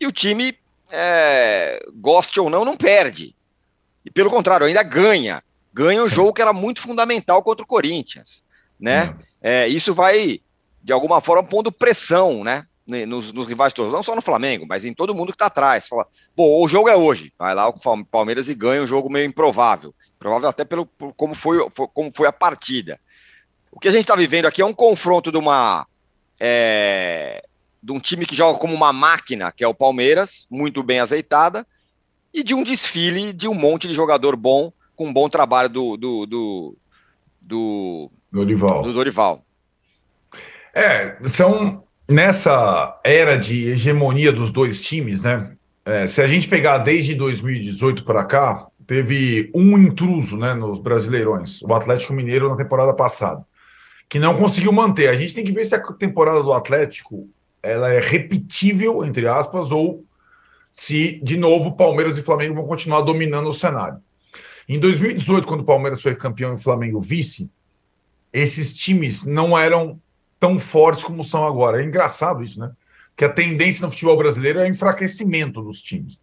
[0.00, 0.56] e o time,
[0.90, 3.34] é, goste ou não, não perde.
[4.04, 5.42] E pelo contrário, ainda ganha.
[5.72, 8.44] Ganha um jogo que era muito fundamental contra o Corinthians.
[8.78, 9.04] Né?
[9.06, 9.14] Uhum.
[9.42, 10.40] É, isso vai,
[10.82, 12.66] de alguma forma, pondo pressão né?
[12.86, 15.88] Nos, nos rivais todos, não só no Flamengo, mas em todo mundo que está atrás.
[15.88, 17.32] Fala, bom, o jogo é hoje.
[17.38, 19.94] Vai lá o Palmeiras e ganha um jogo meio improvável.
[20.18, 23.00] Provável até pelo por como, foi, como foi a partida.
[23.70, 25.86] O que a gente está vivendo aqui é um confronto de uma
[26.38, 27.44] é,
[27.82, 31.66] de um time que joga como uma máquina, que é o Palmeiras, muito bem azeitada,
[32.32, 35.96] e de um desfile de um monte de jogador bom, com um bom trabalho do,
[35.96, 36.76] do, do,
[37.42, 38.82] do Dorival.
[38.82, 39.44] Do Dorival.
[40.74, 45.52] É, são nessa era de hegemonia dos dois times, né?
[45.84, 51.60] É, se a gente pegar desde 2018 para cá, teve um intruso né, nos Brasileirões,
[51.62, 53.44] o Atlético Mineiro na temporada passada
[54.08, 55.08] que não conseguiu manter.
[55.08, 57.28] A gente tem que ver se a temporada do Atlético
[57.62, 60.04] ela é repetível, entre aspas, ou
[60.70, 63.98] se, de novo, Palmeiras e Flamengo vão continuar dominando o cenário.
[64.68, 67.50] Em 2018, quando o Palmeiras foi campeão e o Flamengo vice,
[68.32, 70.00] esses times não eram
[70.44, 71.80] tão fortes como são agora.
[71.80, 72.70] É engraçado isso, né?
[73.16, 76.20] Que a tendência no futebol brasileiro é o enfraquecimento dos times.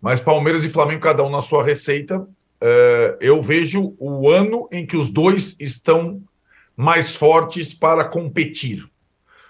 [0.00, 4.86] Mas Palmeiras e Flamengo, cada um na sua receita, uh, eu vejo o ano em
[4.86, 6.22] que os dois estão
[6.74, 8.88] mais fortes para competir.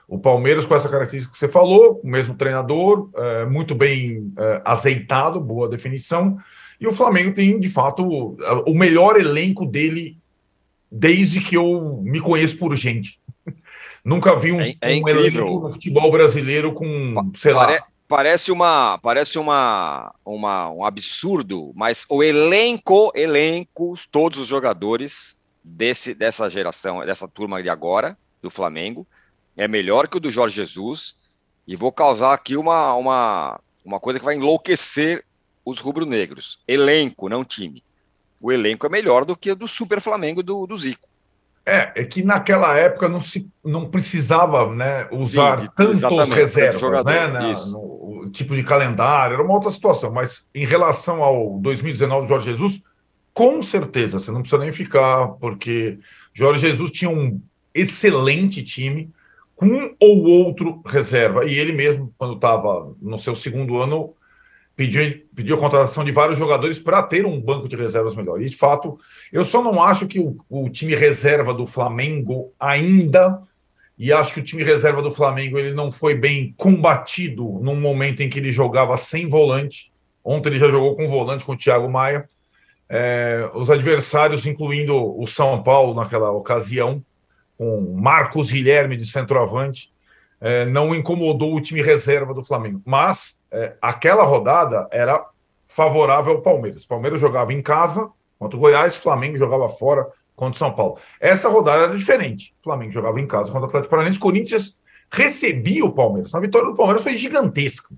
[0.08, 4.60] O Palmeiras, com essa característica que você falou, o mesmo treinador, é, muito bem é,
[4.64, 6.36] azeitado, boa definição.
[6.80, 8.02] E o Flamengo tem, de fato,
[8.66, 10.18] o melhor elenco dele
[10.90, 13.20] desde que eu me conheço por gente.
[14.04, 17.86] Nunca vi um, é, é um elenco no futebol brasileiro com, sei Pare, lá.
[18.08, 26.14] Parece uma, parece uma, uma, um absurdo, mas o elenco, elenco, todos os jogadores desse,
[26.14, 29.06] dessa geração, dessa turma de agora, do Flamengo,
[29.56, 31.16] é melhor que o do Jorge Jesus,
[31.68, 35.24] e vou causar aqui uma, uma, uma coisa que vai enlouquecer
[35.64, 36.58] os rubro-negros.
[36.66, 37.84] Elenco, não time.
[38.40, 41.09] O elenco é melhor do que o do Super Flamengo do, do Zico.
[41.70, 47.10] É, é que naquela época não se não precisava né, usar Sim, tantos reservas, jogador,
[47.10, 50.10] né, na, no tipo de calendário, era uma outra situação.
[50.10, 52.82] Mas em relação ao 2019 Jorge Jesus,
[53.32, 55.98] com certeza, você não precisa nem ficar, porque
[56.34, 57.40] Jorge Jesus tinha um
[57.74, 59.10] excelente time,
[59.54, 61.44] com um ou outro reserva.
[61.44, 64.14] E ele mesmo, quando estava no seu segundo ano,
[64.80, 68.40] pediu, pediu a contratação de vários jogadores para ter um banco de reservas melhor.
[68.40, 68.98] E, de fato,
[69.30, 73.42] eu só não acho que o, o time reserva do Flamengo ainda
[73.98, 78.22] e acho que o time reserva do Flamengo ele não foi bem combatido num momento
[78.22, 79.92] em que ele jogava sem volante.
[80.24, 82.26] Ontem ele já jogou com volante com o Thiago Maia.
[82.88, 87.04] É, os adversários, incluindo o São Paulo naquela ocasião,
[87.58, 89.92] com Marcos Guilherme de centroavante,
[90.40, 92.80] é, não incomodou o time reserva do Flamengo.
[92.86, 95.24] Mas é, aquela rodada era
[95.68, 96.84] favorável ao Palmeiras.
[96.84, 100.72] O Palmeiras jogava em casa contra o Goiás, o Flamengo jogava fora contra o São
[100.72, 100.98] Paulo.
[101.20, 102.54] Essa rodada era diferente.
[102.60, 104.76] O Flamengo jogava em casa contra o Atlético Paranaense, o Corinthians
[105.12, 106.34] recebia o Palmeiras.
[106.34, 107.94] A vitória do Palmeiras foi gigantesca.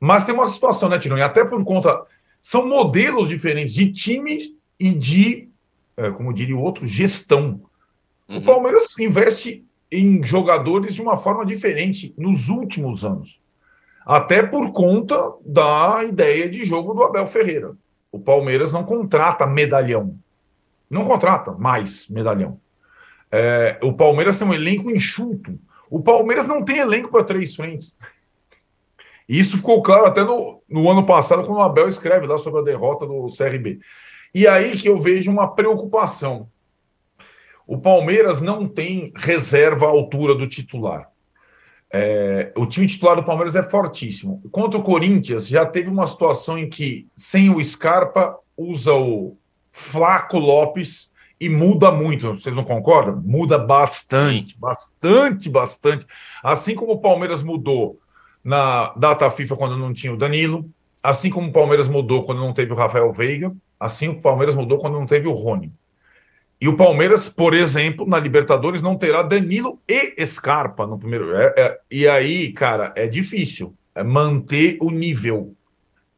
[0.00, 1.16] Mas tem uma situação, né, Tirão?
[1.16, 2.04] E até por conta
[2.40, 5.48] são modelos diferentes de time e de,
[5.96, 7.60] é, como diria o outro, gestão.
[8.28, 8.38] Uhum.
[8.38, 13.40] O Palmeiras investe em jogadores de uma forma diferente nos últimos anos.
[14.06, 17.74] Até por conta da ideia de jogo do Abel Ferreira.
[18.12, 20.16] o Palmeiras não contrata medalhão.
[20.88, 22.60] Não contrata mais medalhão.
[23.32, 25.58] É, o Palmeiras tem um elenco enxuto.
[25.90, 27.96] O Palmeiras não tem elenco para três frentes.
[29.28, 32.60] E isso ficou claro até no, no ano passado, quando o Abel escreve lá sobre
[32.60, 33.80] a derrota do CRB.
[34.32, 36.48] E aí que eu vejo uma preocupação.
[37.66, 41.10] O Palmeiras não tem reserva à altura do titular.
[41.92, 44.42] É, o time titular do Palmeiras é fortíssimo.
[44.50, 49.36] Contra o Corinthians, já teve uma situação em que, sem o Scarpa, usa o
[49.72, 52.30] Flaco Lopes e muda muito.
[52.34, 53.22] Vocês não concordam?
[53.24, 56.06] Muda bastante, bastante, bastante.
[56.42, 58.00] Assim como o Palmeiras mudou
[58.42, 60.68] na data FIFA quando não tinha o Danilo,
[61.02, 64.78] assim como o Palmeiras mudou quando não teve o Rafael Veiga, assim o Palmeiras mudou
[64.78, 65.72] quando não teve o Rony.
[66.60, 71.34] E o Palmeiras, por exemplo, na Libertadores não terá Danilo e Scarpa no primeiro.
[71.36, 75.54] É, é, e aí, cara, é difícil é manter o nível.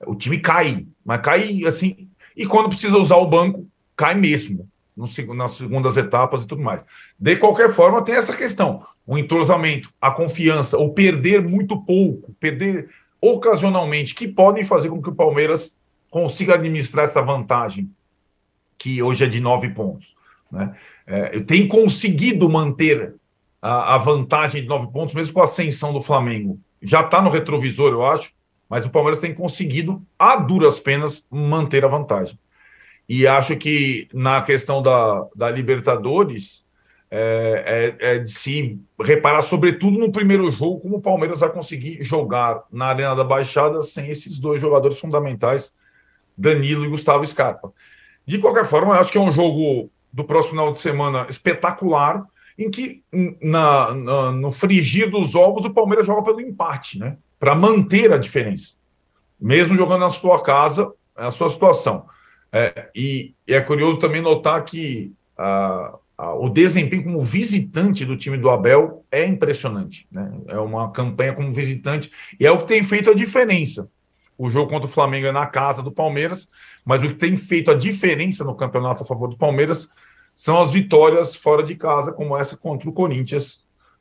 [0.04, 2.08] O time cai, mas cai assim.
[2.36, 6.84] E quando precisa usar o banco, cai mesmo no, nas segundas etapas e tudo mais.
[7.18, 12.90] De qualquer forma, tem essa questão: o entrosamento, a confiança, ou perder muito pouco, perder
[13.20, 15.72] ocasionalmente, que podem fazer com que o Palmeiras
[16.10, 17.90] consiga administrar essa vantagem,
[18.76, 20.16] que hoje é de nove pontos.
[20.50, 20.74] Né?
[21.06, 23.14] É, tem conseguido manter
[23.60, 26.58] a, a vantagem de nove pontos, mesmo com a ascensão do Flamengo.
[26.82, 28.32] Já está no retrovisor, eu acho,
[28.68, 32.38] mas o Palmeiras tem conseguido, a duras penas, manter a vantagem.
[33.08, 36.64] E acho que na questão da, da Libertadores
[37.10, 42.02] é, é, é, de se reparar, sobretudo no primeiro jogo, como o Palmeiras vai conseguir
[42.02, 45.72] jogar na Arena da Baixada sem esses dois jogadores fundamentais,
[46.36, 47.72] Danilo e Gustavo Scarpa.
[48.26, 52.26] De qualquer forma, acho que é um jogo do próximo final de semana espetacular,
[52.58, 53.04] em que
[53.40, 57.16] na, na, no frigir dos ovos o Palmeiras joga pelo empate, né?
[57.38, 58.74] Para manter a diferença.
[59.40, 62.06] Mesmo jogando na sua casa, é a sua situação.
[62.50, 65.12] É, e, e, é curioso também notar que
[66.40, 70.08] o desempenho como visitante do time do Abel é impressionante.
[70.10, 70.28] Né?
[70.48, 73.88] É uma campanha como visitante e é o que tem feito a diferença.
[74.36, 76.48] O jogo contra o Flamengo é na casa do Palmeiras,
[76.84, 79.88] mas o que tem feito a diferença no campeonato a favor do Palmeiras
[80.38, 83.58] são as vitórias fora de casa, como essa contra o Corinthians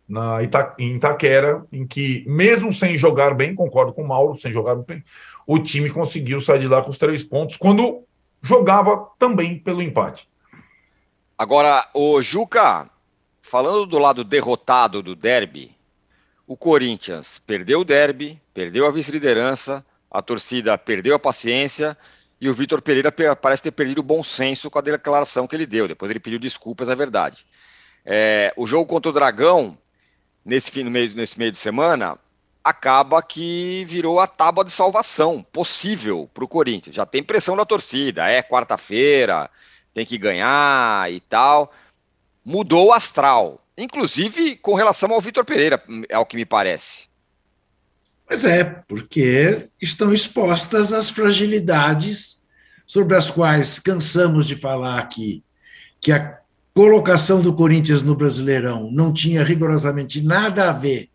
[0.08, 4.54] na Ita, em Itaquera, em que, mesmo sem jogar bem, concordo com o Mauro, sem
[4.54, 5.04] jogar bem,
[5.47, 8.04] o time conseguiu sair de lá com os três pontos, quando
[8.39, 10.30] jogava também pelo empate.
[11.36, 12.88] Agora, o Juca,
[13.39, 15.76] falando do lado derrotado do derby,
[16.45, 21.97] o Corinthians perdeu o derby, perdeu a vice-liderança, a torcida perdeu a paciência
[22.39, 25.65] e o Vitor Pereira parece ter perdido o bom senso com a declaração que ele
[25.65, 25.88] deu.
[25.88, 27.45] Depois ele pediu desculpas, é verdade.
[28.06, 29.78] É, o jogo contra o Dragão,
[30.45, 32.17] nesse, fim, meio, nesse meio de semana,
[32.63, 36.95] acaba que virou a tábua de salvação possível para o Corinthians.
[36.95, 39.50] Já tem pressão da torcida, é quarta-feira,
[39.93, 41.71] tem que ganhar e tal.
[42.45, 47.07] Mudou o astral, inclusive com relação ao Vitor Pereira, é o que me parece.
[48.28, 52.44] Pois é, porque estão expostas as fragilidades
[52.86, 55.44] sobre as quais cansamos de falar aqui,
[56.02, 56.38] que a
[56.74, 61.10] colocação do Corinthians no Brasileirão não tinha rigorosamente nada a ver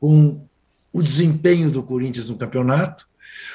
[0.00, 0.46] com
[0.92, 3.06] o desempenho do Corinthians no campeonato,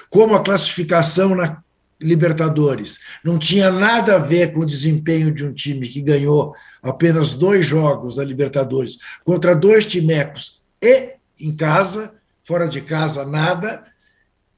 [0.09, 1.61] como a classificação na
[1.99, 7.33] Libertadores não tinha nada a ver com o desempenho de um time que ganhou apenas
[7.33, 13.85] dois jogos da Libertadores contra dois timecos e em casa, fora de casa nada,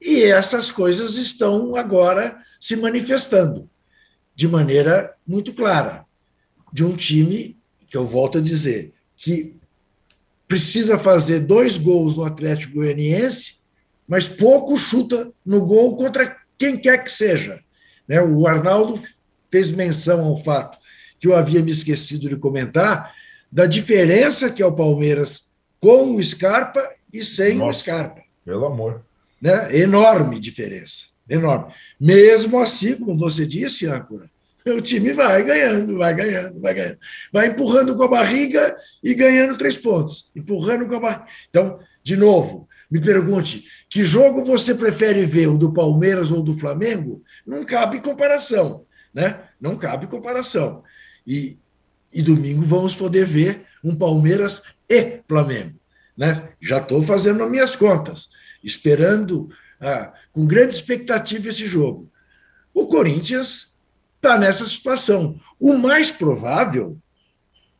[0.00, 3.68] e essas coisas estão agora se manifestando
[4.34, 6.04] de maneira muito clara.
[6.72, 7.56] De um time,
[7.88, 9.56] que eu volto a dizer, que
[10.48, 13.60] precisa fazer dois gols no Atlético Goianiense,
[14.06, 17.62] mas pouco chuta no gol contra quem quer que seja.
[18.06, 18.20] Né?
[18.20, 19.00] O Arnaldo
[19.50, 20.78] fez menção ao fato
[21.18, 23.14] que eu havia me esquecido de comentar
[23.50, 28.22] da diferença que é o Palmeiras com o Scarpa e sem Nossa, o Scarpa.
[28.44, 29.04] Pelo amor.
[29.40, 29.78] Né?
[29.78, 31.06] Enorme diferença.
[31.28, 31.72] Enorme.
[31.98, 34.30] Mesmo assim, como você disse, Âncora,
[34.66, 36.98] o time vai ganhando, vai ganhando, vai ganhando.
[37.32, 40.30] Vai empurrando com a barriga e ganhando três pontos.
[40.34, 41.26] Empurrando com a barriga.
[41.48, 46.54] Então, de novo, me pergunte: que jogo você prefere ver, o do Palmeiras ou do
[46.54, 47.22] Flamengo?
[47.46, 48.84] Não cabe comparação.
[49.12, 49.38] Né?
[49.60, 50.82] Não cabe comparação.
[51.26, 51.58] E,
[52.12, 55.74] e domingo vamos poder ver um Palmeiras e Flamengo.
[56.16, 56.50] Né?
[56.60, 58.30] Já estou fazendo as minhas contas,
[58.62, 59.48] esperando
[59.80, 62.10] ah, com grande expectativa esse jogo.
[62.72, 63.74] O Corinthians
[64.16, 65.38] está nessa situação.
[65.60, 66.98] O mais provável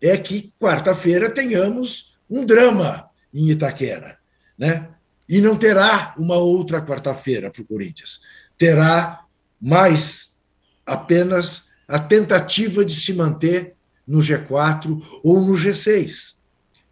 [0.02, 4.18] é que quarta-feira tenhamos um drama em Itaquera,
[4.58, 4.90] né?
[5.26, 8.20] E não terá uma outra quarta-feira para o Corinthians.
[8.58, 9.24] Terá
[9.66, 10.36] mas
[10.84, 13.74] apenas a tentativa de se manter
[14.06, 16.33] no G4 ou no G6.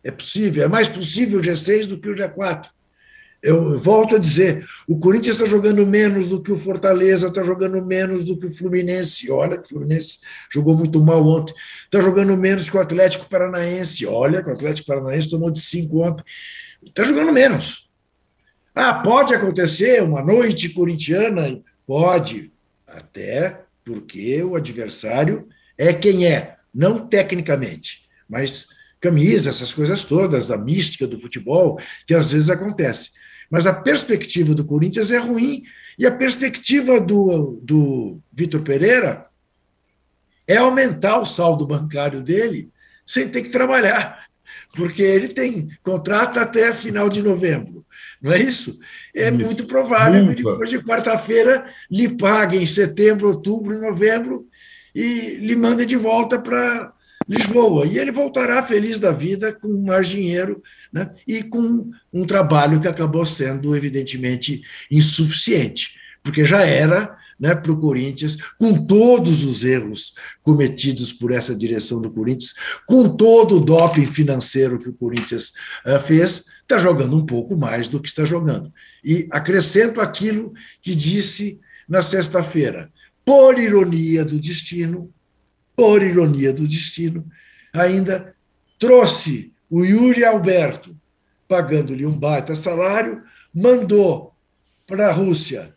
[0.05, 2.69] É possível, é mais possível o G6 do que o G4.
[3.43, 7.85] Eu volto a dizer, o Corinthians está jogando menos do que o Fortaleza, está jogando
[7.85, 9.31] menos do que o Fluminense.
[9.33, 10.21] Olha que o Fluminense
[10.53, 11.53] jogou muito mal ontem.
[11.85, 14.07] Está jogando menos que o Atlético Paranaense.
[14.07, 16.25] Olha o Atlético Paranaense tomou de cinco ontem.
[16.85, 17.91] Está jogando menos.
[18.73, 21.61] Ah, pode acontecer uma noite corintiana?
[21.85, 22.53] Pode,
[22.87, 28.69] até porque o adversário é quem é, não tecnicamente, mas
[29.03, 33.11] camisa, essas coisas todas, da mística do futebol, que às vezes acontece.
[33.51, 35.65] Mas a perspectiva do Corinthians é ruim
[35.99, 39.27] e a perspectiva do, do Vitor Pereira
[40.47, 42.71] é aumentar o saldo bancário dele
[43.05, 44.27] sem ter que trabalhar,
[44.75, 47.85] porque ele tem contrato até final de novembro,
[48.23, 48.79] não é isso?
[49.15, 49.39] É isso.
[49.39, 54.47] muito provável que depois de quarta-feira lhe paguem em setembro, outubro e novembro
[54.95, 56.93] e lhe mandem de volta para
[57.29, 57.87] Lisboa.
[57.87, 62.89] E ele voltará feliz da vida com mais dinheiro né, e com um trabalho que
[62.89, 70.15] acabou sendo, evidentemente, insuficiente, porque já era né, para o Corinthians, com todos os erros
[70.43, 72.55] cometidos por essa direção do Corinthians,
[72.87, 75.53] com todo o doping financeiro que o Corinthians
[75.85, 78.73] uh, fez, está jogando um pouco mais do que está jogando.
[79.05, 81.59] E acrescento aquilo que disse
[81.89, 82.89] na sexta-feira.
[83.25, 85.13] Por ironia do destino,
[85.75, 87.27] por ironia do destino,
[87.73, 88.35] ainda
[88.79, 90.95] trouxe o Yuri Alberto,
[91.49, 93.23] pagando-lhe um baita salário,
[93.55, 94.35] mandou
[94.87, 95.75] para a Rússia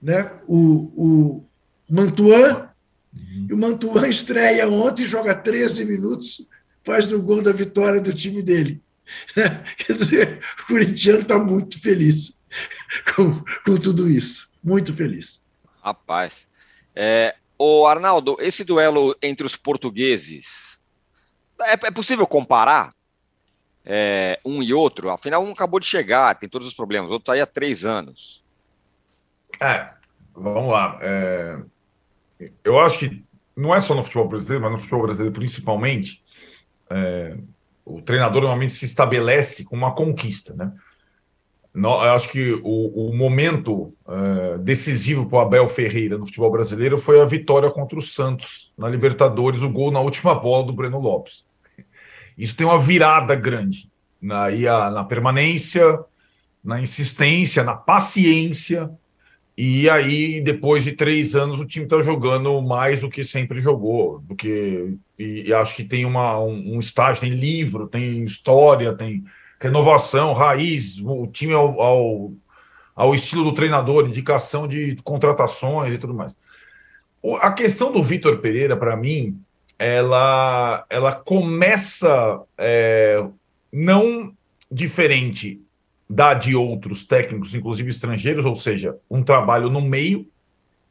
[0.00, 1.46] né, o, o
[1.88, 2.70] Mantuan,
[3.14, 3.46] uhum.
[3.48, 6.46] e o Mantuan estreia ontem, joga 13 minutos,
[6.84, 8.82] faz o gol da vitória do time dele.
[9.76, 12.42] Quer dizer, o corintiano está muito feliz
[13.14, 13.32] com,
[13.64, 14.50] com tudo isso.
[14.62, 15.40] Muito feliz.
[15.82, 16.46] Rapaz.
[16.94, 20.82] É, o Arnaldo, esse duelo entre os portugueses,
[21.60, 22.88] é, é possível comparar
[23.84, 25.10] é, um e outro?
[25.10, 27.84] Afinal, um acabou de chegar, tem todos os problemas, o outro está aí há três
[27.84, 28.42] anos.
[29.60, 29.92] É,
[30.34, 30.98] vamos lá.
[31.02, 31.58] É,
[32.64, 33.22] eu acho que
[33.54, 36.24] não é só no futebol brasileiro, mas no futebol brasileiro principalmente,
[36.88, 37.36] é,
[37.84, 40.72] o treinador normalmente se estabelece com uma conquista, né?
[41.74, 46.98] Eu acho que o, o momento uh, decisivo para o Abel Ferreira no futebol brasileiro
[46.98, 50.98] foi a vitória contra o Santos na Libertadores, o gol na última bola do Breno
[50.98, 51.44] Lopes.
[52.36, 53.88] Isso tem uma virada grande
[54.20, 54.50] na,
[54.90, 55.98] na permanência,
[56.62, 58.90] na insistência, na paciência.
[59.56, 64.20] E aí, depois de três anos, o time está jogando mais do que sempre jogou.
[64.20, 68.92] Do que, e, e acho que tem uma, um, um estágio, tem livro, tem história,
[68.94, 69.24] tem
[69.60, 72.32] renovação, raiz, o time ao, ao,
[72.96, 76.36] ao estilo do treinador, indicação de contratações e tudo mais.
[77.40, 79.38] A questão do Vitor Pereira, para mim,
[79.78, 83.22] ela, ela começa é,
[83.70, 84.32] não
[84.70, 85.60] diferente
[86.08, 90.26] da de outros técnicos, inclusive estrangeiros, ou seja, um trabalho no meio.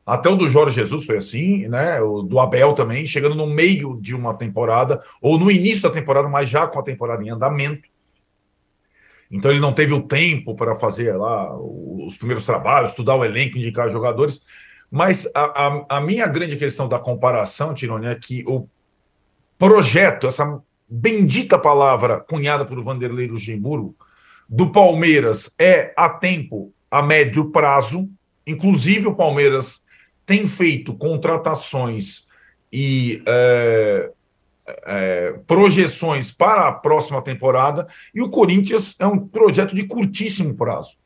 [0.05, 2.01] Até o do Jorge Jesus foi assim, né?
[2.01, 6.27] O do Abel também, chegando no meio de uma temporada, ou no início da temporada,
[6.27, 7.89] mas já com a temporada em andamento.
[9.31, 13.57] Então ele não teve o tempo para fazer lá os primeiros trabalhos, estudar o elenco,
[13.57, 14.41] indicar jogadores.
[14.89, 18.67] Mas a, a, a minha grande questão da comparação, Tironi, é que o
[19.57, 23.95] projeto, essa bendita palavra cunhada por Vanderlei Luxemburgo,
[24.47, 28.09] do Palmeiras é a tempo, a médio prazo.
[28.47, 29.83] Inclusive, o Palmeiras
[30.25, 32.27] tem feito contratações
[32.73, 34.11] e é,
[34.85, 40.97] é, projeções para a próxima temporada e o Corinthians é um projeto de curtíssimo prazo.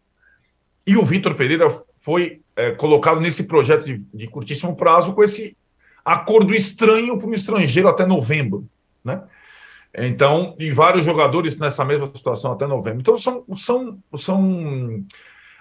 [0.86, 1.67] E o Vitor Pereira
[2.02, 5.56] foi é, colocado nesse projeto de, de, curtíssimo prazo com esse
[6.04, 8.67] acordo estranho para o estrangeiro até novembro,
[9.04, 9.23] né?
[9.95, 12.99] Então, e vários jogadores nessa mesma situação até novembro.
[12.99, 15.06] Então, são, são, são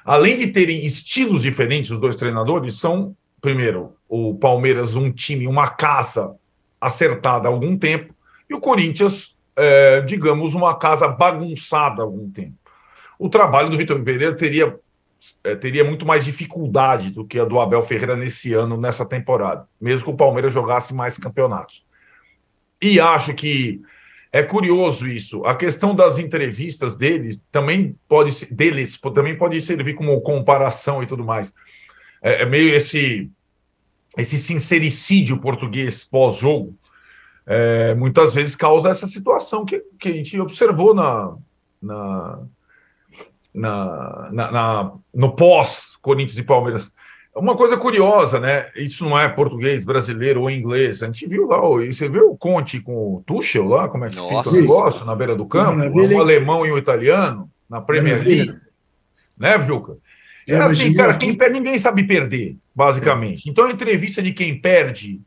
[0.04, 5.68] além de terem estilos diferentes, os dois treinadores, são, primeiro, o Palmeiras, um time, uma
[5.68, 6.34] casa
[6.82, 8.12] acertada há algum tempo,
[8.50, 12.54] e o Corinthians, é, digamos, uma casa bagunçada há algum tempo.
[13.18, 14.76] O trabalho do Vitor Pereira teria,
[15.44, 19.66] é, teria muito mais dificuldade do que a do Abel Ferreira nesse ano, nessa temporada,
[19.80, 21.86] mesmo que o Palmeiras jogasse mais campeonatos.
[22.80, 23.80] E acho que
[24.32, 25.44] é curioso isso.
[25.44, 31.22] A questão das entrevistas deles também pode deles também pode servir como comparação e tudo
[31.22, 31.54] mais.
[32.20, 33.30] É, é meio esse
[34.16, 36.76] esse sincericídio português pós-jogo,
[37.46, 41.34] é, muitas vezes causa essa situação que, que a gente observou na,
[41.80, 42.38] na,
[43.54, 46.92] na, na, na no pós-Corinthians e Palmeiras.
[47.34, 48.70] Uma coisa curiosa, né?
[48.76, 51.02] Isso não é português, brasileiro ou inglês.
[51.02, 54.16] A gente viu lá, você viu o Conte com o Tuchel lá, como é que
[54.16, 54.50] Nossa.
[54.50, 55.80] fica o negócio na beira do campo?
[55.80, 58.54] Um alemão e um italiano na Premier League.
[59.38, 59.96] Né, Vilca?
[60.46, 63.48] É, é assim, cara, quem perde, ninguém sabe perder, basicamente.
[63.48, 65.20] Então a entrevista de quem perde,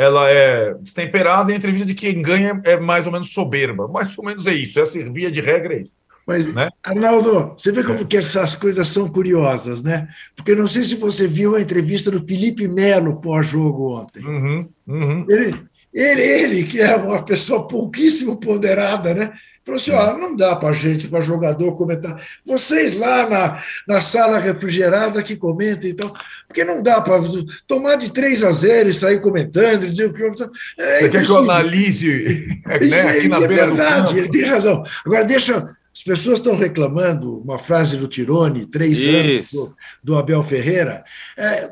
[0.00, 3.86] ela é destemperada, e a entrevista de quem ganha é mais ou menos soberba.
[3.86, 4.80] Mais ou menos é isso.
[4.80, 5.92] Essa via de regra é isso.
[6.26, 6.70] Mas, né?
[6.82, 8.04] Arnaldo, você vê como é.
[8.04, 10.08] que essas coisas são curiosas, né?
[10.34, 14.24] Porque não sei se você viu a entrevista do Felipe Melo pós-jogo ontem.
[14.24, 15.26] Uhum, uhum.
[15.28, 15.54] Ele,
[15.92, 19.32] ele, ele, que é uma pessoa pouquíssimo ponderada, né?
[19.64, 22.20] Falou assim: ó, não dá para gente, para jogador comentar.
[22.44, 26.12] Vocês lá na, na sala refrigerada que comentem, então,
[26.48, 27.20] porque não dá para
[27.66, 30.32] tomar de 3 a 0 e sair comentando, dizer o que eu.
[30.78, 34.82] É Você quer que eu analise é, né, na é verdade, ele tem razão.
[35.04, 39.10] Agora, deixa as pessoas estão reclamando, uma frase do Tirone, três Isso.
[39.10, 41.04] anos do, do, Abel Ferreira.
[41.36, 41.70] É,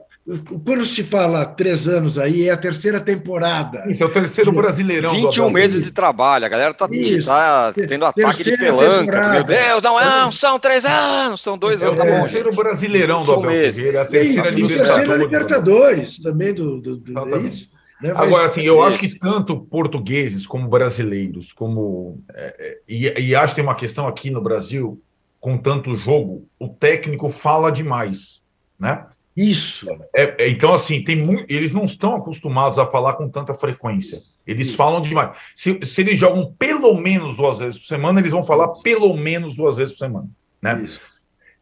[0.62, 3.90] quando se fala três anos aí, é a terceira temporada.
[3.90, 5.14] Isso, é o terceiro brasileirão.
[5.14, 8.98] 21 meses de trabalho, a galera está tá tendo ataque de pelanca.
[9.00, 9.32] Temporada.
[9.32, 11.98] Meu Deus, não, não, são três anos, são dois anos.
[11.98, 13.76] É o terceiro brasileirão do Abel meses.
[13.76, 17.70] Ferreira, a terceira, Isso, Libertadores, terceira Libertadores também do, do, do é isso.
[18.02, 18.12] Né?
[18.14, 22.22] Agora, assim, eu acho que tanto portugueses como brasileiros, como.
[22.34, 25.00] É, é, e, e acho que tem uma questão aqui no Brasil,
[25.40, 28.42] com tanto jogo, o técnico fala demais,
[28.78, 29.06] né?
[29.38, 29.88] Isso.
[30.14, 34.20] É, é, então, assim, tem eles não estão acostumados a falar com tanta frequência.
[34.44, 34.76] Eles Isso.
[34.76, 35.36] falam demais.
[35.54, 39.54] Se, se eles jogam pelo menos duas vezes por semana, eles vão falar pelo menos
[39.54, 40.28] duas vezes por semana.
[40.60, 40.82] Né?
[40.82, 41.00] Isso.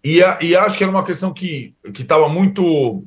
[0.02, 3.04] E, e acho que era uma questão que estava muito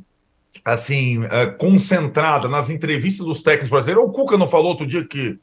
[0.63, 4.03] assim, uh, concentrada nas entrevistas dos técnicos brasileiros.
[4.03, 5.39] O Cuca não falou outro dia que,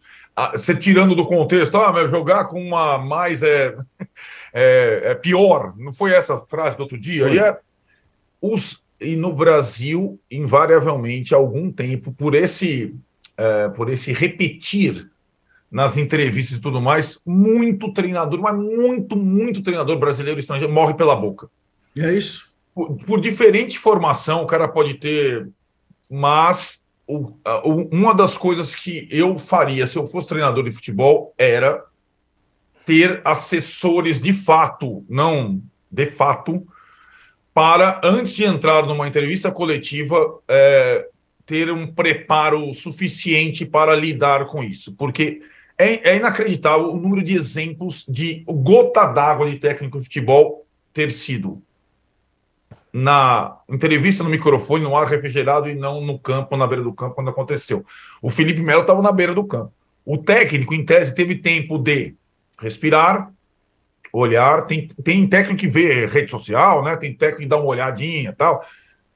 [0.52, 3.74] você tirando do contexto, ah, mas jogar com uma mais é,
[4.52, 5.74] é, é pior.
[5.76, 7.28] Não foi essa frase do outro dia?
[7.28, 7.58] E, é,
[8.40, 12.94] os, e no Brasil, invariavelmente, há algum tempo, por esse,
[13.38, 15.10] uh, por esse repetir
[15.70, 21.16] nas entrevistas e tudo mais, muito treinador, mas muito, muito treinador brasileiro estrangeiro morre pela
[21.16, 21.48] boca.
[21.94, 25.48] E é isso por, por diferente formação o cara pode ter,
[26.10, 27.32] mas o,
[27.90, 31.82] uma das coisas que eu faria se eu fosse treinador de futebol era
[32.84, 36.66] ter assessores de fato, não de fato,
[37.56, 41.08] para, antes de entrar numa entrevista coletiva, é,
[41.46, 44.94] ter um preparo suficiente para lidar com isso.
[44.94, 45.40] Porque
[45.78, 51.10] é, é inacreditável o número de exemplos de gota d'água de técnico de futebol ter
[51.10, 51.62] sido
[52.92, 57.14] na entrevista no microfone, no ar refrigerado e não no campo, na beira do campo,
[57.14, 57.86] quando aconteceu.
[58.20, 59.72] O Felipe Melo estava na beira do campo.
[60.04, 62.14] O técnico, em tese, teve tempo de
[62.60, 63.32] respirar,
[64.18, 64.66] olhar.
[64.66, 66.96] Tem, tem técnico que vê rede social, né?
[66.96, 68.64] Tem técnico que dá uma olhadinha tal.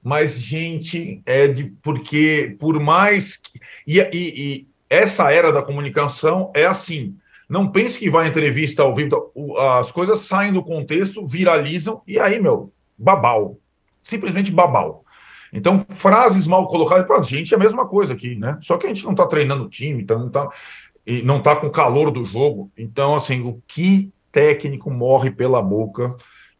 [0.02, 1.72] Mas, gente, é de.
[1.82, 3.36] Porque, por mais.
[3.36, 7.16] Que, e, e, e essa era da comunicação é assim.
[7.48, 9.32] Não pense que vai entrevista ao vivo.
[9.78, 13.58] As coisas saem do contexto, viralizam, e aí, meu, babau
[14.02, 15.04] simplesmente babau.
[15.52, 18.58] Então, frases mal colocadas, para a gente é a mesma coisa aqui, né?
[18.60, 20.48] Só que a gente não está treinando o time, então não está
[21.06, 22.70] e não está com o calor do jogo.
[22.76, 26.16] Então, assim, o que técnico morre pela boca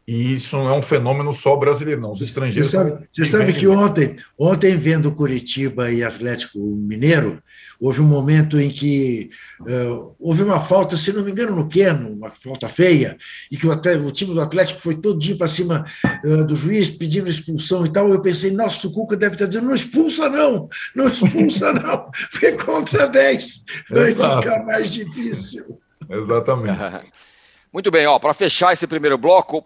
[0.07, 2.11] e isso não é um fenômeno só brasileiro, não.
[2.11, 2.71] Os estrangeiros.
[2.71, 7.41] Você sabe, você sabe que ontem, ontem, vendo Curitiba e Atlético Mineiro,
[7.79, 9.29] houve um momento em que
[9.61, 13.15] uh, houve uma falta, se não me engano, no Queno, uma falta feia,
[13.49, 15.85] e que o, o time do Atlético foi todo dia para cima
[16.25, 18.09] uh, do juiz pedindo expulsão e tal.
[18.09, 22.51] Eu pensei, nossa, o Cuca deve estar dizendo: não expulsa, não, não expulsa, não, porque
[22.53, 25.79] contra 10 vai ficar mais difícil.
[26.09, 26.79] Exatamente.
[27.71, 29.65] Muito bem, ó, para fechar esse primeiro bloco,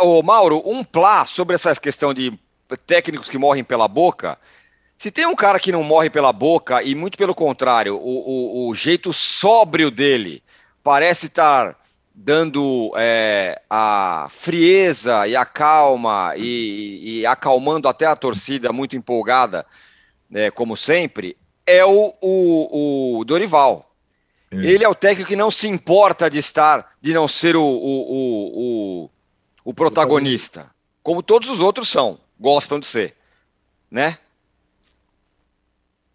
[0.00, 2.36] Ô, Mauro, um plá sobre essa questão de
[2.84, 4.36] técnicos que morrem pela boca.
[4.96, 8.68] Se tem um cara que não morre pela boca, e muito pelo contrário, o, o,
[8.68, 10.42] o jeito sóbrio dele
[10.82, 11.76] parece estar
[12.12, 19.64] dando é, a frieza e a calma e, e, acalmando até a torcida muito empolgada,
[20.28, 23.87] né, como sempre, é o, o, o Dorival.
[24.50, 24.56] É.
[24.56, 29.10] Ele é o técnico que não se importa de estar, de não ser o, o,
[29.64, 30.70] o protagonista,
[31.02, 33.14] como todos os outros são, gostam de ser,
[33.90, 34.16] né?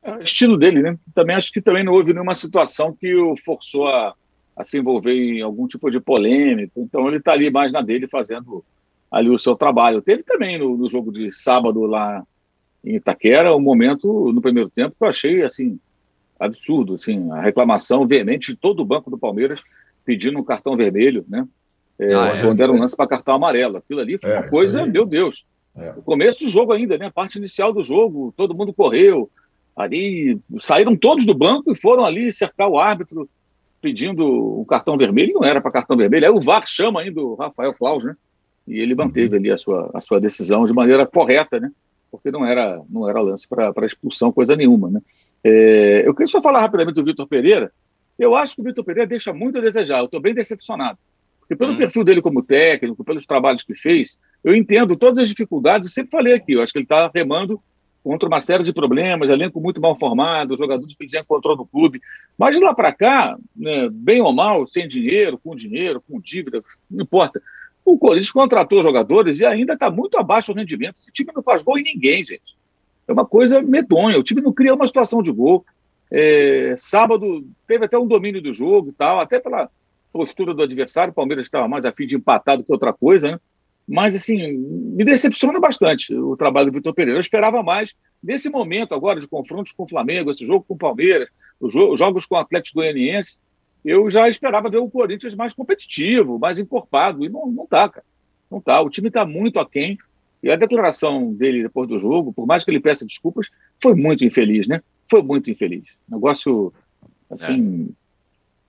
[0.01, 0.97] É o estilo dele, né?
[1.13, 4.13] Também acho que também não houve nenhuma situação que o forçou a,
[4.55, 6.73] a se envolver em algum tipo de polêmica.
[6.75, 8.65] Então ele está ali mais na dele fazendo
[9.09, 10.01] ali o seu trabalho.
[10.01, 12.25] Teve também no, no, jogo de sábado lá
[12.83, 15.79] em Itaquera um momento no primeiro tempo que eu achei assim
[16.45, 19.59] absurdo, assim a reclamação veemente de todo o banco do Palmeiras
[20.05, 21.47] pedindo um cartão vermelho, né?
[21.97, 23.77] É, ah, é, era um lance para cartão amarelo.
[23.77, 25.45] Aquilo ali foi é, uma coisa, meu Deus.
[25.75, 25.91] É.
[25.91, 27.07] O começo do jogo ainda, né?
[27.07, 29.29] A parte inicial do jogo, todo mundo correu.
[29.75, 33.29] Ali saíram todos do banco e foram ali cercar o árbitro
[33.81, 35.33] pedindo o cartão vermelho.
[35.35, 36.25] Não era para cartão vermelho.
[36.25, 38.15] Aí o VAR chama ainda o Rafael Claus, né?
[38.67, 41.71] E ele manteve ali a sua, a sua decisão de maneira correta, né?
[42.11, 45.01] Porque não era, não era lance para expulsão, coisa nenhuma, né?
[45.43, 47.71] É, eu queria só falar rapidamente do Vitor Pereira.
[48.17, 49.99] Eu acho que o Vitor Pereira deixa muito a desejar.
[49.99, 50.97] Eu estou bem decepcionado.
[51.39, 51.77] Porque pelo hum.
[51.77, 55.89] perfil dele como técnico, pelos trabalhos que fez, eu entendo todas as dificuldades.
[55.89, 57.61] Eu sempre falei aqui, eu acho que ele está remando
[58.03, 61.65] contra uma série de problemas, elenco muito mal formado, jogadores que ele já encontrou no
[61.65, 62.01] clube.
[62.37, 66.61] Mas de lá para cá, né, bem ou mal, sem dinheiro, com dinheiro, com dívida,
[66.91, 67.41] não importa.
[67.85, 70.97] O Corinthians contratou jogadores e ainda está muito abaixo do rendimento.
[70.99, 72.57] Esse time não faz gol em ninguém, gente.
[73.07, 74.17] É uma coisa medonha.
[74.17, 75.65] O time não cria uma situação de gol.
[76.11, 79.69] É, sábado teve até um domínio do jogo e tal, até pela
[80.11, 81.11] postura do adversário.
[81.11, 83.39] O Palmeiras estava mais afim de empatar do que outra coisa, né?
[83.87, 87.17] Mas, assim, me decepciona bastante o trabalho do Vitor Pereira.
[87.17, 87.93] Eu esperava mais
[88.23, 91.27] nesse momento agora de confrontos com o Flamengo, esse jogo com o Palmeiras,
[91.59, 93.39] os jogos com o Atlético Goianiense
[93.83, 98.05] eu já esperava ver o Corinthians mais competitivo, mais encorpado, e não, não tá, cara.
[98.49, 98.81] Não tá.
[98.81, 99.97] O time está muito aquém.
[100.43, 103.47] E a declaração dele depois do jogo, por mais que ele peça desculpas,
[103.81, 104.81] foi muito infeliz, né?
[105.09, 105.85] Foi muito infeliz.
[106.07, 106.73] Negócio,
[107.29, 107.93] assim, é.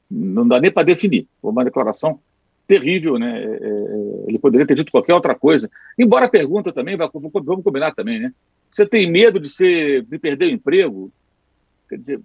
[0.08, 1.26] não dá nem para definir.
[1.42, 2.20] Foi uma declaração
[2.64, 3.42] terrível, né?
[3.42, 5.68] É, é, ele poderia ter dito qualquer outra coisa.
[5.98, 8.32] Embora a pergunta também, vamos combinar também, né?
[8.70, 11.12] Você tem medo de, ser, de perder o emprego?
[11.88, 12.20] Quer dizer,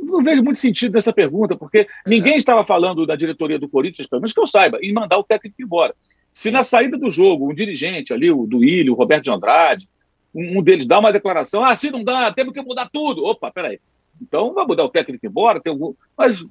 [0.00, 2.36] não vejo muito sentido nessa pergunta, porque ninguém é.
[2.36, 5.60] estava falando da diretoria do Corinthians, pelo menos que eu saiba, em mandar o técnico
[5.60, 5.94] embora.
[6.36, 9.88] Se na saída do jogo, um dirigente ali, o do Ilho, o Roberto de Andrade,
[10.34, 13.24] um, deles dá uma declaração, ah, se não dá, temos que mudar tudo.
[13.24, 13.80] Opa, peraí.
[14.20, 15.94] Então vai mudar o técnico embora, tem algum...
[16.14, 16.44] mas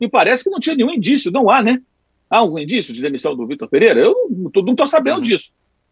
[0.00, 1.82] me parece que não tinha nenhum indício, não há, né?
[2.30, 3.98] Há algum indício de demissão do Vitor Pereira?
[3.98, 5.22] Eu não estou sabendo uhum.
[5.22, 5.50] disso.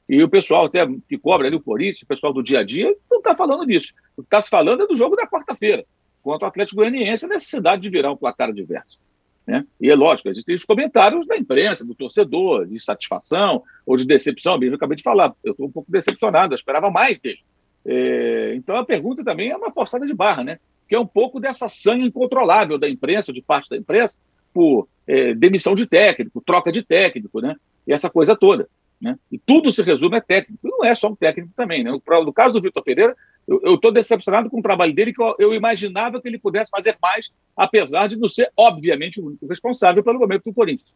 [0.09, 2.95] E o pessoal até que cobra ali o Corinthians, o pessoal do dia a dia,
[3.11, 3.93] não está falando disso.
[4.17, 5.85] O que está se falando é do jogo da quarta-feira
[6.23, 9.01] contra o Atlético Goianiense a necessidade de virar um placar adverso.
[9.47, 9.65] Né?
[9.81, 14.63] E é lógico, existem os comentários da imprensa, do torcedor, de satisfação ou de decepção.
[14.63, 17.41] Eu acabei de falar, eu estou um pouco decepcionado, eu esperava mais dele.
[17.85, 20.59] É, então a pergunta também é uma forçada de barra, né?
[20.89, 24.19] que é um pouco dessa sanha incontrolável da imprensa, de parte da imprensa,
[24.53, 27.57] por é, demissão de técnico, troca de técnico, né?
[27.87, 28.69] e essa coisa toda.
[29.03, 29.19] Né?
[29.33, 30.65] E tudo se resume a técnico.
[30.65, 31.83] E não é só um técnico também.
[31.83, 31.91] Né?
[31.91, 33.17] No caso do Vitor Pereira,
[33.49, 36.97] eu estou decepcionado com o trabalho dele, que eu, eu, imaginava que ele pudesse fazer
[37.03, 40.95] mais, apesar de não ser, obviamente, o único responsável pelo momento do Corinthians.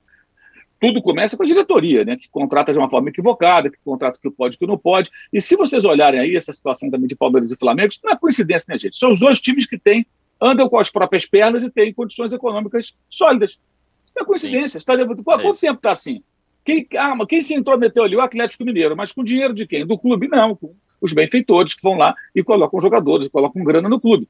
[0.80, 4.30] Tudo começa com a diretoria, né, que contrata de uma forma equivocada, que contrata que
[4.30, 5.10] pode, que não pode.
[5.32, 8.16] E se vocês olharem aí essa situação também de Palmeiras e Flamengo, isso não é
[8.16, 8.96] coincidência, né, gente?
[8.96, 10.06] São os dois times que têm,
[10.40, 13.52] andam com as próprias pernas e têm condições econômicas sólidas.
[13.52, 14.78] Isso não é coincidência.
[14.78, 16.22] Está, há quanto é tempo está assim?
[16.66, 18.16] Quem, ah, quem se intrometeu ali?
[18.16, 18.96] O Atlético Mineiro.
[18.96, 19.86] Mas com dinheiro de quem?
[19.86, 20.26] Do clube?
[20.26, 24.28] Não, com os benfeitores que vão lá e colocam jogadores, colocam grana no clube.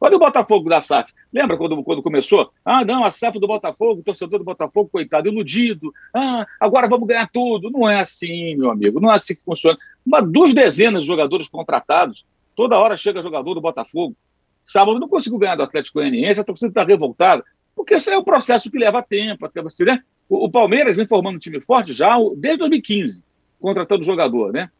[0.00, 1.12] Olha o Botafogo da SAF.
[1.32, 2.52] Lembra quando, quando começou?
[2.64, 5.92] Ah, não, a SAF do Botafogo, o torcedor do Botafogo, coitado, iludido.
[6.14, 7.68] Ah, agora vamos ganhar tudo.
[7.68, 9.76] Não é assim, meu amigo, não é assim que funciona.
[10.04, 14.14] Uma duas dezenas de jogadores contratados, toda hora chega jogador do Botafogo.
[14.64, 17.42] Sábado não conseguiu ganhar do Atlético Goianiense, a torcida está revoltada,
[17.74, 20.02] porque esse é o processo que leva tempo até você, né?
[20.28, 23.22] O, o Palmeiras vem formando um time forte já desde 2015,
[23.60, 24.70] contratando jogador, né?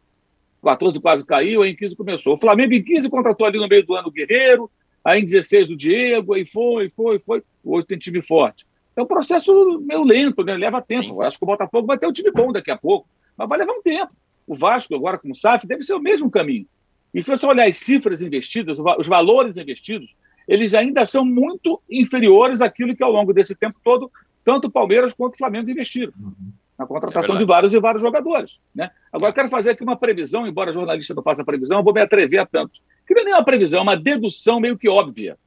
[0.62, 2.32] 14 quase caiu, aí em 15 começou.
[2.32, 4.70] O Flamengo em 15 contratou ali no meio do ano o Guerreiro,
[5.04, 7.42] aí em 16 o Diego, aí foi, foi, foi.
[7.64, 8.66] Hoje tem time forte.
[8.96, 10.54] É um processo meio lento, né?
[10.54, 11.20] leva tempo.
[11.20, 13.72] Acho que o Botafogo vai ter um time bom daqui a pouco, mas vai levar
[13.72, 14.12] um tempo.
[14.46, 16.66] O Vasco, agora com o SAF, deve ser o mesmo caminho.
[17.12, 20.14] E se você olhar as cifras investidas, os valores investidos,
[20.48, 24.10] eles ainda são muito inferiores àquilo que ao longo desse tempo todo,
[24.46, 26.12] tanto o Palmeiras quanto o Flamengo investiram.
[26.16, 28.58] Uhum na contratação é de vários e vários jogadores.
[28.74, 28.90] Né?
[29.10, 32.02] Agora, eu quero fazer aqui uma previsão, embora jornalista não faça previsão, eu vou me
[32.02, 32.80] atrever a tanto.
[33.06, 35.38] Que não é nem uma previsão, é uma dedução meio que óbvia.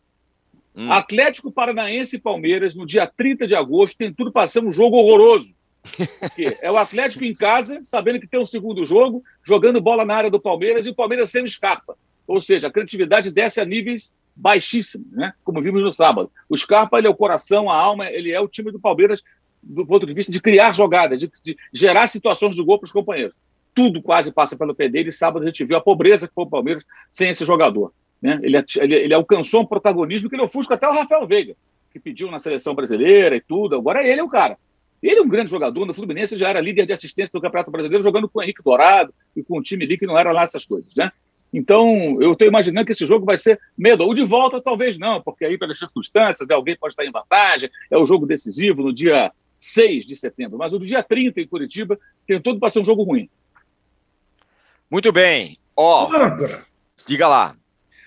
[0.75, 0.91] Hum.
[0.91, 4.97] Atlético Paranaense e Palmeiras, no dia 30 de agosto, tem tudo para ser um jogo
[4.97, 5.53] horroroso.
[6.19, 10.15] Porque é o Atlético em casa, sabendo que tem um segundo jogo, jogando bola na
[10.15, 11.95] área do Palmeiras e o Palmeiras sempre escapa.
[12.27, 15.33] Ou seja, a criatividade desce a níveis baixíssimos, né?
[15.43, 16.31] como vimos no sábado.
[16.47, 19.21] O Scarpa ele é o coração, a alma, ele é o time do Palmeiras
[19.61, 22.91] do ponto de vista de criar jogadas, de, de gerar situações de gol para os
[22.91, 23.35] companheiros.
[23.75, 25.09] Tudo quase passa pelo pé dele.
[25.09, 27.93] E sábado a gente viu a pobreza que foi o Palmeiras sem esse jogador.
[28.21, 28.39] Né?
[28.41, 31.55] Ele, ele, ele alcançou um protagonismo que ele ofusca até o Rafael Veiga,
[31.91, 33.75] que pediu na seleção brasileira e tudo.
[33.75, 34.57] Agora ele é o cara.
[35.03, 35.85] Ele é um grande jogador.
[35.85, 39.13] No Fluminense já era líder de assistência do Campeonato Brasileiro, jogando com o Henrique Dourado
[39.35, 40.93] e com um time ali que não era lá essas coisas.
[40.95, 41.11] Né?
[41.53, 44.03] Então, eu estou imaginando que esse jogo vai ser medo.
[44.03, 47.97] O de volta, talvez não, porque aí, pelas circunstâncias, alguém pode estar em vantagem, é
[47.97, 51.99] o jogo decisivo no dia 6 de setembro, mas o do dia 30 em Curitiba
[52.27, 53.29] tem tudo para ser um jogo ruim.
[54.89, 55.57] Muito bem.
[55.75, 56.09] Ó, oh,
[57.07, 57.53] diga lá.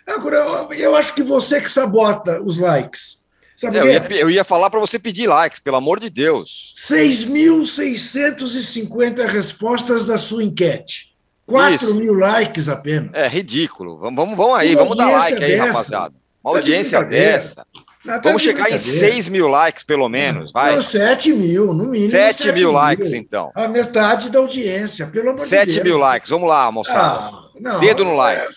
[0.07, 3.23] Agora, eu, eu acho que você que sabota os likes.
[3.57, 6.73] Sabe eu, ia, eu ia falar para você pedir likes, pelo amor de Deus.
[6.77, 11.12] 6.650 respostas da sua enquete.
[11.53, 11.95] 4 Isso.
[11.95, 13.11] mil likes apenas.
[13.13, 13.99] É ridículo.
[13.99, 15.67] Vamos, vamos, vamos aí, vamos dar like aí, dessa.
[15.67, 16.15] rapaziada.
[16.43, 17.67] Uma tá audiência dessa.
[18.05, 20.75] Tá Vamos chegar em 6 mil likes, pelo menos, vai.
[20.75, 22.11] Não, 7 mil, no mínimo.
[22.11, 23.53] 7, 7 mil, mil, likes, então.
[23.55, 25.75] A metade da audiência, pelo amor 7 de Deus.
[25.77, 27.19] 7 mil likes, vamos lá, moçada.
[27.27, 28.57] Ah, não, Dedo no like.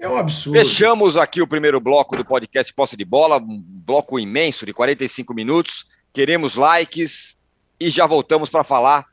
[0.00, 0.58] É, é um absurdo.
[0.58, 5.32] Fechamos aqui o primeiro bloco do podcast Posse de Bola, um bloco imenso de 45
[5.32, 5.86] minutos.
[6.12, 7.38] Queremos likes
[7.78, 9.06] e já voltamos para falar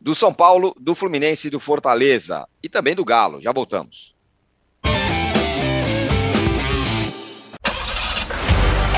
[0.00, 2.46] do São Paulo, do Fluminense e do Fortaleza.
[2.62, 3.40] E também do Galo.
[3.40, 4.16] Já voltamos.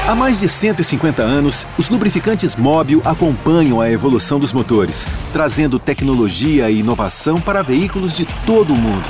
[0.07, 6.69] Há mais de 150 anos, os lubrificantes Móbil acompanham a evolução dos motores, trazendo tecnologia
[6.69, 9.09] e inovação para veículos de todo o mundo.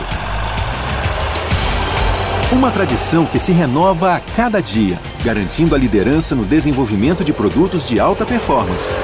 [2.52, 7.88] Uma tradição que se renova a cada dia, garantindo a liderança no desenvolvimento de produtos
[7.88, 8.94] de alta performance.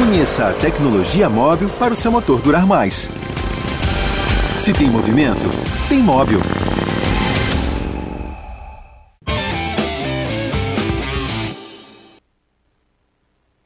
[0.00, 3.10] Conheça a tecnologia móvel para o seu motor durar mais.
[4.56, 5.42] Se tem movimento,
[5.90, 6.40] tem móvel.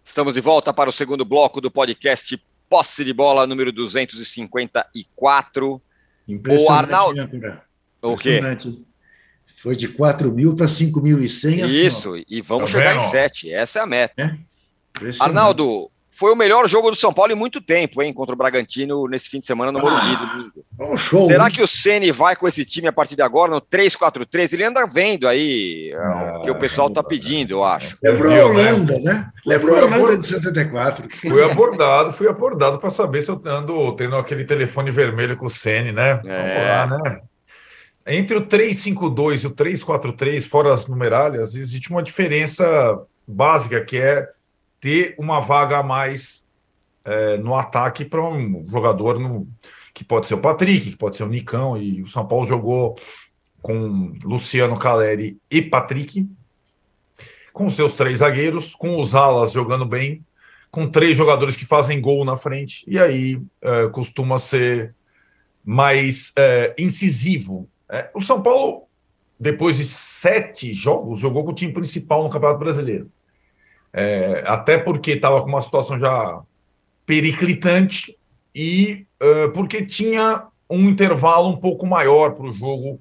[0.02, 5.80] Estamos de volta para o segundo bloco do podcast Posse de Bola número 254.
[6.26, 7.28] Impressionante, o Arnaldo.
[7.38, 7.60] Né,
[8.02, 8.40] o quê?
[9.54, 11.68] Foi de 4 mil para 5.100.
[11.68, 13.02] Isso, assim, e vamos tá chegar vendo?
[13.02, 13.52] em 7.
[13.52, 14.20] Essa é a meta.
[14.20, 14.36] É?
[15.20, 19.06] Arnaldo, foi o melhor jogo do São Paulo em muito tempo, hein, contra o Bragantino
[19.08, 20.16] nesse fim de semana no Morumbi.
[20.78, 21.50] Ah, um show, Será hein?
[21.50, 24.52] que o Ceni vai com esse time a partir de agora no 3-4-3?
[24.52, 27.96] Ele anda vendo aí ah, o que o pessoal está pedindo, eu acho.
[28.02, 29.28] Lembrou a Holanda, né?
[29.44, 31.08] Lembrou a Holanda de 74.
[31.10, 35.50] Fui abordado, fui abordado para saber se eu ando tendo aquele telefone vermelho com o
[35.50, 36.20] Ceni, né?
[36.24, 36.86] É.
[36.86, 37.20] Lá, né?
[38.06, 44.28] Entre o 352 e o 343, fora as numeralhas, existe uma diferença básica que é
[44.84, 46.44] ter uma vaga a mais
[47.06, 49.48] é, no ataque para um jogador no,
[49.94, 52.94] que pode ser o Patrick, que pode ser o Nicão, e o São Paulo jogou
[53.62, 56.28] com Luciano Caleri e Patrick,
[57.50, 60.22] com seus três zagueiros, com os alas jogando bem,
[60.70, 64.94] com três jogadores que fazem gol na frente, e aí é, costuma ser
[65.64, 67.66] mais é, incisivo.
[67.88, 68.82] É, o São Paulo,
[69.40, 73.10] depois de sete jogos, jogou com o time principal no Campeonato Brasileiro.
[73.96, 76.42] É, até porque estava com uma situação já
[77.06, 78.18] periclitante
[78.52, 83.00] e uh, porque tinha um intervalo um pouco maior para o jogo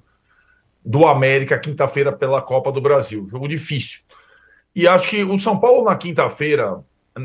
[0.84, 3.26] do América quinta-feira pela Copa do Brasil.
[3.28, 4.00] Jogo difícil.
[4.72, 6.80] E acho que o São Paulo na quinta-feira,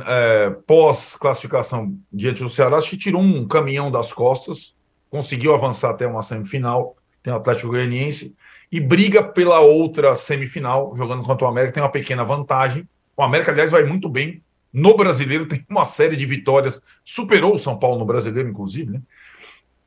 [0.08, 4.76] é, pós-classificação diante do Ceará, acho que tirou um caminhão das costas,
[5.12, 8.36] conseguiu avançar até uma semifinal, tem o Atlético Goianiense,
[8.72, 12.88] e briga pela outra semifinal, jogando contra o América, tem uma pequena vantagem
[13.20, 14.42] o América, aliás, vai muito bem
[14.72, 19.02] no brasileiro, tem uma série de vitórias, superou o São Paulo no brasileiro, inclusive, né?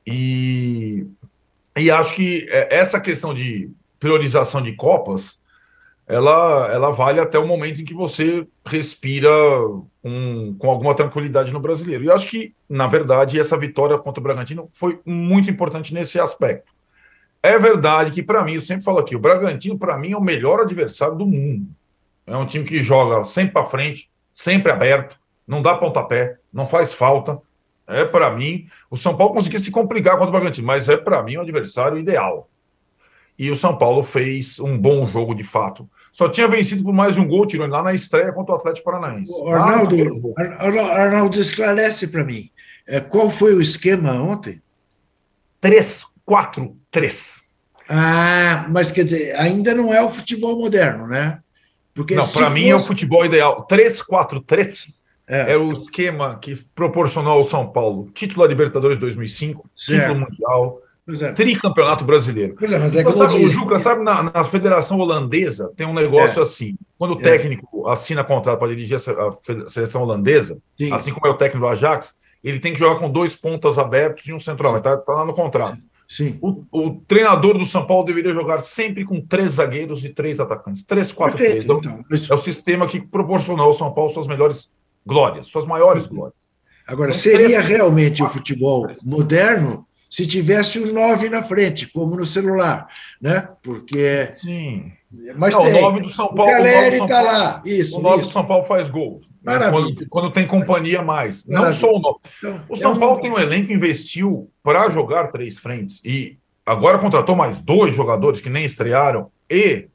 [0.07, 1.07] E,
[1.77, 5.39] e acho que é, essa questão de priorização de Copas,
[6.07, 9.31] ela, ela vale até o momento em que você respira
[10.03, 12.05] com, com alguma tranquilidade no brasileiro.
[12.05, 16.73] E acho que, na verdade, essa vitória contra o Bragantino foi muito importante nesse aspecto.
[17.43, 20.21] É verdade que, para mim, eu sempre falo aqui, o Bragantino, para mim, é o
[20.21, 21.69] melhor adversário do mundo.
[22.27, 25.17] É um time que joga sempre para frente, sempre aberto,
[25.47, 27.41] não dá pontapé, não faz falta.
[27.87, 31.23] É para mim, o São Paulo conseguiu se complicar contra o Bragantino, mas é para
[31.23, 32.49] mim o adversário ideal.
[33.39, 35.89] E o São Paulo fez um bom jogo de fato.
[36.13, 38.85] Só tinha vencido por mais de um gol, tirou lá na estreia contra o Atlético
[38.85, 39.33] Paranaense.
[39.49, 39.97] Arnaldo,
[40.93, 42.51] Arnaldo esclarece para mim.
[42.87, 44.61] É, qual foi o esquema ontem?
[45.63, 47.41] 3-4-3.
[47.89, 51.42] Ah, mas quer dizer, ainda não é o futebol moderno, né?
[51.95, 53.67] Porque não, para mim é o futebol ideal.
[53.71, 54.95] 3-4-3
[55.29, 55.53] é.
[55.53, 55.57] é.
[55.57, 60.01] o esquema que proporcionou ao São Paulo título da Libertadores 2005, certo.
[60.01, 60.79] título mundial,
[61.21, 61.33] é.
[61.33, 62.55] tricampeonato brasileiro.
[62.59, 65.95] Pois é, mas é então, sabe, o Juca, sabe, na, na, Federação Holandesa tem um
[65.95, 66.43] negócio é.
[66.43, 67.23] assim: quando o é.
[67.23, 70.93] técnico assina contrato para dirigir a, seleção holandesa, Sim.
[70.93, 74.27] assim como é o técnico do Ajax, ele tem que jogar com dois pontas abertos
[74.27, 74.79] e um central.
[74.79, 75.77] Está tá lá no contrato.
[75.77, 75.83] Sim.
[76.41, 80.85] O, o, treinador do São Paulo deveria jogar sempre com três zagueiros e três atacantes.
[80.85, 81.65] Três, quatro, três.
[81.65, 84.71] Então, então, é o sistema que proporcionou ao São Paulo suas melhores
[85.07, 86.37] glórias, suas maiores glórias.
[86.87, 89.05] Agora, então, seria três, realmente quatro, o futebol três.
[89.05, 92.87] moderno se tivesse o nove na frente, como no celular,
[93.21, 93.49] né?
[93.63, 94.93] Porque Sim.
[95.37, 95.79] Mas não, tem.
[95.79, 96.51] o 9 do São Paulo.
[96.51, 97.63] O Caleri está lá.
[97.65, 97.99] Isso.
[97.99, 99.21] O 9 do São Paulo faz gol.
[99.45, 101.45] Quando, quando, tem companhia mais.
[101.45, 101.71] Maravilha.
[101.71, 102.19] Não só o 9.
[102.39, 102.99] Então, o São é um...
[102.99, 106.01] Paulo tem um elenco investiu para jogar três frentes.
[106.05, 109.31] E agora contratou mais dois jogadores que nem estrearam.
[109.51, 109.89] E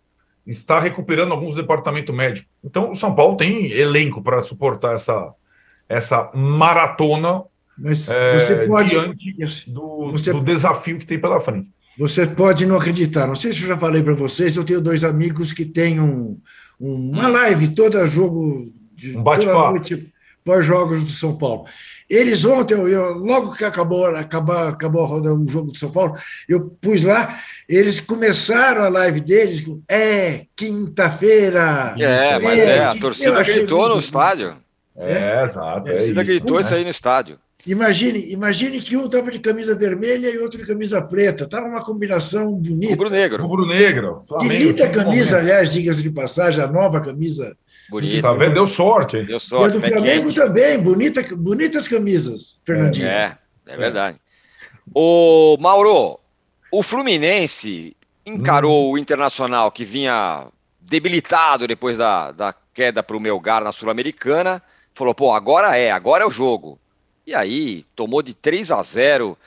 [0.46, 2.50] está recuperando alguns departamentos médicos.
[2.64, 5.34] Então, o São Paulo tem elenco para suportar essa,
[5.90, 7.44] essa maratona
[7.78, 11.70] Mas é, você pode, diante do, você, do desafio que tem pela frente.
[11.98, 13.28] Você pode não acreditar.
[13.28, 16.40] Não sei se eu já falei para vocês, eu tenho dois amigos que têm um,
[16.80, 18.72] uma live toda jogo
[19.16, 19.80] um bate-papo
[20.48, 21.66] pós-jogos do São Paulo.
[22.10, 26.16] Eles ontem, eu, logo que acabou, acabou, acabou rodando o jogo do São Paulo,
[26.48, 27.38] eu pus lá,
[27.68, 31.94] eles começaram a live deles com é quinta-feira.
[32.00, 34.56] É, mas é, a torcida gritou no estádio.
[34.96, 35.60] É, exato.
[35.60, 37.38] A torcida é gritou isso aí no estádio.
[37.66, 41.44] Imagine, imagine que um estava de camisa vermelha e outro de camisa preta.
[41.44, 42.94] Estava uma combinação bonita.
[42.94, 43.44] Rubro-negro.
[43.44, 44.22] Rubro-negro.
[44.40, 47.58] Que linda camisa, aliás, diga-se de passagem, a nova camisa
[47.90, 48.22] Bonito.
[48.22, 48.54] Tá vendo?
[48.54, 49.24] Deu sorte.
[49.24, 49.76] Deu sorte.
[49.76, 53.08] E a do Flamengo também, bonita, bonitas camisas, Fernandinho.
[53.08, 54.20] É, é verdade.
[54.94, 56.20] O Mauro,
[56.72, 58.92] o Fluminense encarou hum.
[58.94, 60.48] o Internacional que vinha
[60.80, 64.62] debilitado depois da, da queda para o Melgar na Sul-Americana.
[64.94, 66.80] Falou, pô, agora é, agora é o jogo.
[67.26, 69.38] E aí, tomou de 3 a 0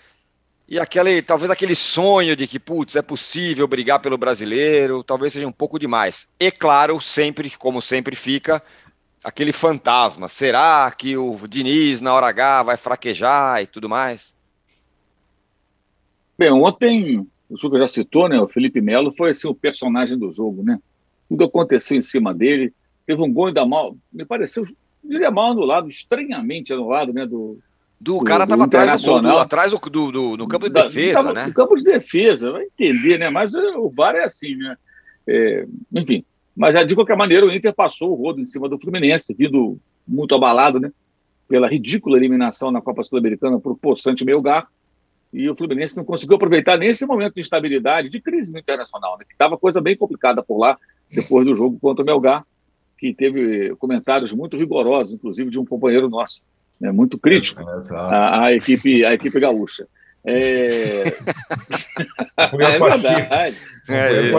[0.71, 5.49] e aquele, talvez aquele sonho de que, putz, é possível brigar pelo brasileiro, talvez seja
[5.49, 6.33] um pouco demais.
[6.39, 8.63] E claro, sempre, como sempre fica,
[9.25, 10.29] aquele fantasma.
[10.29, 14.39] Será que o Diniz, na hora H, vai fraquejar e tudo mais?
[16.39, 18.41] Bem, ontem, o Juca já citou, né?
[18.41, 20.79] O Felipe Melo foi assim, o personagem do jogo, né?
[21.29, 22.73] Tudo aconteceu em cima dele.
[23.05, 24.65] Teve um gol ainda mal, me pareceu,
[25.03, 27.27] diria mal anulado, estranhamente anulado, né?
[27.27, 27.59] Do,
[28.01, 29.79] do o cara estava atrás do, do, atrás do,
[30.11, 31.47] do, do, campo de defesa, da, né?
[31.49, 33.29] No campo de defesa, vai entender, né?
[33.29, 34.75] Mas eh, o VAR é assim, né?
[35.27, 36.25] É, enfim,
[36.57, 39.79] mas já de qualquer maneira o Inter passou o rodo em cima do Fluminense, vindo
[40.09, 40.91] muito abalado, né?
[41.47, 44.67] Pela ridícula eliminação na Copa Sul-Americana por Poçante Melgar.
[45.33, 49.25] E o Fluminense não conseguiu aproveitar nesse momento de instabilidade, de crise no internacional, né?
[49.29, 50.79] Que estava coisa bem complicada por lá,
[51.13, 52.47] depois do jogo contra o Melgar,
[52.99, 56.43] que teve comentários muito rigorosos, inclusive de um companheiro nosso
[56.81, 59.87] né, muito crítico é, à, à, equipe, à equipe gaúcha.
[60.25, 61.05] É,
[62.37, 63.57] é verdade.
[63.89, 64.31] É,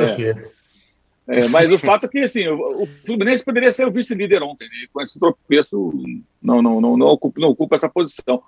[1.38, 4.42] é, é, mas o fato é que assim, o, o Fluminense poderia ser o vice-líder
[4.42, 4.88] ontem, né?
[4.92, 5.94] com esse tropeço,
[6.42, 8.42] não, não, não, não, ocupa, não ocupa essa posição.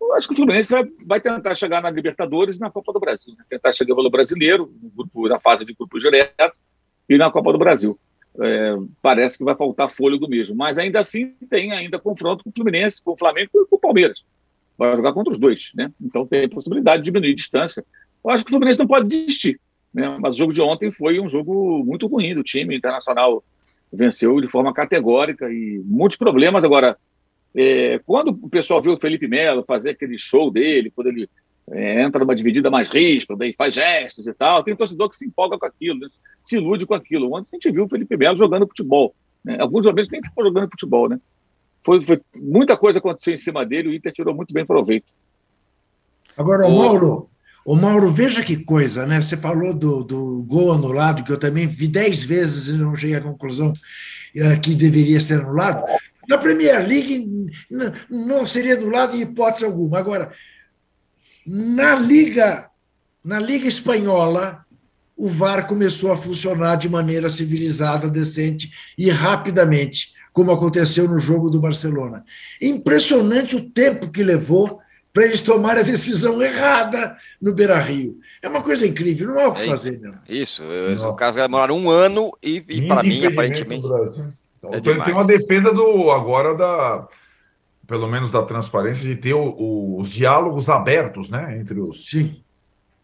[0.00, 3.00] Eu acho que o Fluminense vai, vai tentar chegar na Libertadores e na Copa do
[3.00, 3.44] Brasil, né?
[3.48, 6.58] tentar chegar pelo brasileiro, no grupo, na fase de grupos direto,
[7.08, 7.98] e na Copa do Brasil
[8.40, 10.54] é, parece que vai faltar fôlego mesmo.
[10.54, 13.80] Mas ainda assim tem ainda confronto com o Fluminense, com o Flamengo e com o
[13.80, 14.24] Palmeiras.
[14.76, 15.92] Vai jogar contra os dois, né?
[16.00, 17.84] Então tem possibilidade de diminuir a distância.
[18.24, 19.60] Eu acho que o Fluminense não pode desistir,
[19.92, 20.16] né?
[20.20, 23.44] Mas o jogo de ontem foi um jogo muito ruim do time internacional.
[23.92, 26.64] Venceu de forma categórica e muitos problemas.
[26.64, 26.96] Agora,
[27.54, 31.28] é, quando o pessoal viu o Felipe Melo fazer aquele show dele, quando ele
[31.70, 34.64] entra numa dividida mais ríspida e faz gestos e tal.
[34.64, 36.08] Tem torcedor que se empolga com aquilo, né?
[36.42, 37.34] se ilude com aquilo.
[37.34, 39.14] Ontem a gente viu o Felipe Melo jogando futebol.
[39.44, 39.58] Né?
[39.60, 41.20] Alguns momentos nem ficou jogando futebol, né?
[41.84, 45.06] Foi, foi, muita coisa aconteceu em cima dele, o Inter tirou muito bem proveito.
[46.36, 47.28] Agora, o Mauro,
[47.64, 49.20] o Mauro, veja que coisa, né?
[49.20, 53.16] Você falou do, do gol anulado, que eu também vi dez vezes e não cheguei
[53.16, 55.84] à conclusão uh, que deveria ser anulado.
[56.28, 57.50] Na Premier League
[58.08, 59.98] não seria anulado em hipótese alguma.
[59.98, 60.32] Agora,
[61.46, 62.70] na Liga,
[63.24, 64.64] na Liga Espanhola,
[65.16, 71.50] o VAR começou a funcionar de maneira civilizada, decente e rapidamente, como aconteceu no jogo
[71.50, 72.24] do Barcelona.
[72.60, 74.80] Impressionante o tempo que levou
[75.12, 78.18] para eles tomarem a decisão errada no Beira Rio.
[78.40, 80.00] É uma coisa incrível, não há o que é fazer.
[80.00, 80.18] Não.
[80.28, 80.62] Isso,
[81.06, 83.86] o cara vai demorar um ano e, e para mim, aparentemente.
[84.70, 87.06] É tem uma defesa do agora da
[87.92, 92.42] pelo menos da transparência, de ter o, o, os diálogos abertos, né, entre os Sim.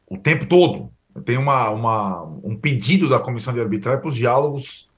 [0.06, 0.90] o tempo todo.
[1.26, 4.88] Tem uma, uma, um pedido da comissão de arbitragem para os diálogos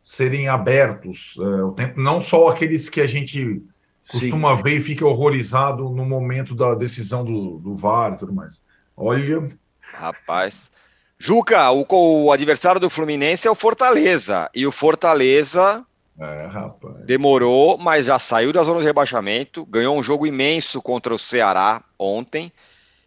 [0.00, 3.60] serem abertos é, o tempo, não só aqueles que a gente
[4.08, 4.62] costuma Sim.
[4.62, 8.62] ver e fica horrorizado no momento da decisão do, do VAR e tudo mais.
[8.96, 9.48] Olha.
[9.80, 10.70] Rapaz.
[11.18, 14.48] Juca, o, o adversário do Fluminense é o Fortaleza.
[14.54, 15.84] E o Fortaleza
[16.18, 17.04] é, rapaz.
[17.04, 21.82] Demorou, mas já saiu da zona de rebaixamento, ganhou um jogo imenso contra o Ceará
[21.98, 22.52] ontem,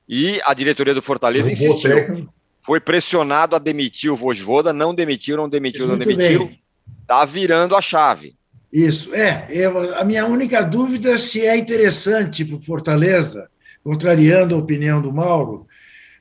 [0.07, 2.27] e a diretoria do Fortaleza insistiu.
[2.61, 6.51] Foi pressionado a demitir o Vojvoda, não demitiu, não demitiu, não demitiu.
[7.07, 8.35] Tá virando a chave.
[8.73, 9.47] Isso, é.
[9.49, 13.49] Eu, a minha única dúvida é se é interessante para o Fortaleza,
[13.83, 15.67] contrariando a opinião do Mauro,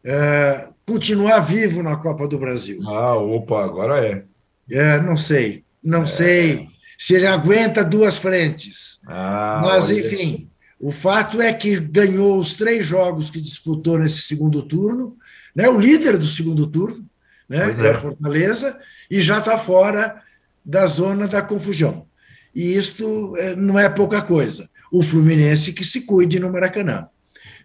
[0.05, 2.81] é, continuar vivo na Copa do Brasil.
[2.87, 4.25] Ah, opa, agora é.
[4.71, 6.07] É, não sei, não é.
[6.07, 6.69] sei
[7.05, 9.01] se ele aguenta duas frentes.
[9.07, 10.01] Ah, Mas, olha.
[10.01, 10.49] enfim,
[10.81, 15.15] o fato é que ganhou os três jogos que disputou nesse segundo turno,
[15.55, 15.69] né?
[15.69, 17.07] o líder do segundo turno,
[17.47, 17.77] né?
[17.79, 17.89] é.
[17.89, 18.81] é Fortaleza,
[19.11, 20.23] e já está fora
[20.65, 22.07] da zona da confusão.
[22.55, 24.67] E isto é, não é pouca coisa.
[24.91, 27.07] O Fluminense que se cuide no Maracanã,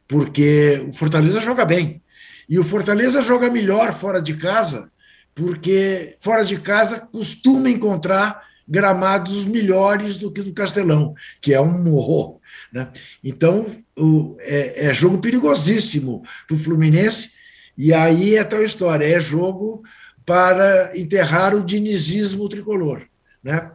[0.05, 2.01] porque o Fortaleza joga bem.
[2.49, 4.91] E o Fortaleza joga melhor fora de casa,
[5.33, 11.93] porque fora de casa costuma encontrar gramados melhores do que do Castelão, que é um
[11.93, 12.39] horror.
[12.72, 12.88] Né?
[13.24, 13.65] Então,
[13.97, 17.32] o, é, é jogo perigosíssimo para o Fluminense,
[17.76, 19.82] e aí é tal história: é jogo
[20.26, 23.07] para enterrar o dinizismo tricolor.
[23.43, 23.72] Né?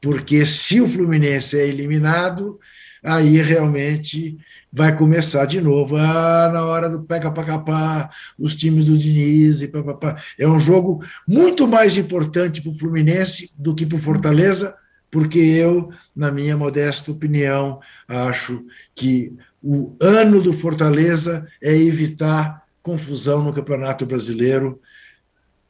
[0.00, 2.58] Porque se o Fluminense é eliminado,
[3.04, 4.38] aí realmente
[4.72, 5.96] vai começar de novo.
[5.96, 10.22] Ah, na hora do pega para capar, os times do Diniz e pá, pá, pá.
[10.38, 14.74] É um jogo muito mais importante para o Fluminense do que para o Fortaleza,
[15.10, 18.64] porque eu, na minha modesta opinião, acho
[18.94, 24.80] que o ano do Fortaleza é evitar confusão no Campeonato Brasileiro,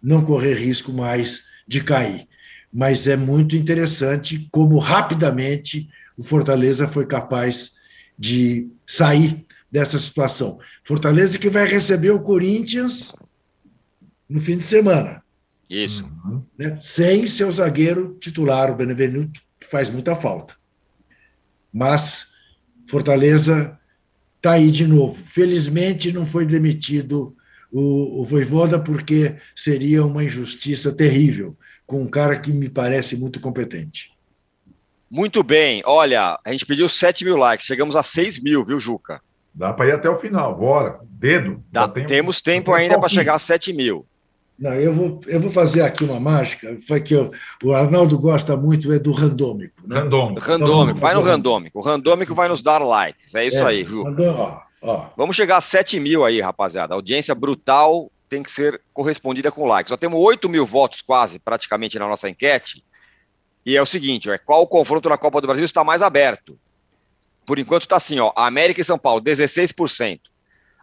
[0.01, 2.27] não correr risco mais de cair.
[2.73, 7.73] Mas é muito interessante como rapidamente o Fortaleza foi capaz
[8.23, 10.61] de sair dessa situação.
[10.85, 13.13] Fortaleza que vai receber o Corinthians
[14.29, 15.25] no fim de semana.
[15.69, 16.05] Isso.
[16.05, 16.45] Uhum.
[16.57, 16.79] Né?
[16.81, 20.55] Sem seu zagueiro titular, o Benevenuto, que faz muita falta.
[21.73, 22.29] Mas
[22.87, 23.77] Fortaleza
[24.37, 25.15] está aí de novo.
[25.15, 27.37] Felizmente não foi demitido
[27.73, 33.41] o, o Voivoda, porque seria uma injustiça terrível com um cara que me parece muito
[33.41, 34.12] competente.
[35.13, 35.83] Muito bem.
[35.85, 39.21] Olha, a gente pediu 7 mil likes, chegamos a 6 mil, viu, Juca?
[39.55, 41.01] Dá para ir até o final, bora.
[41.03, 41.63] Dedo.
[41.71, 44.07] Dá, tem, temos tempo ainda para chegar a 7 mil.
[44.59, 47.31] Não, eu vou, eu vou fazer aqui uma mágica, foi que eu,
[47.63, 49.87] o Arnaldo gosta muito é do randômico.
[49.87, 49.99] Né?
[49.99, 50.41] Randômico.
[50.41, 51.79] Randômico, vai no randômico.
[51.79, 54.05] O randômico vai nos dar likes, é isso é, aí, Ju.
[54.07, 55.07] Ó, ó.
[55.15, 56.95] Vamos chegar a 7 mil aí, rapaziada.
[56.95, 59.91] audiência brutal tem que ser correspondida com likes.
[59.91, 62.83] Só temos 8 mil votos quase, praticamente, na nossa enquete.
[63.65, 66.59] E é o seguinte, é, qual o confronto na Copa do Brasil está mais aberto?
[67.47, 70.21] Por enquanto está assim, ó, América e São Paulo, 16%.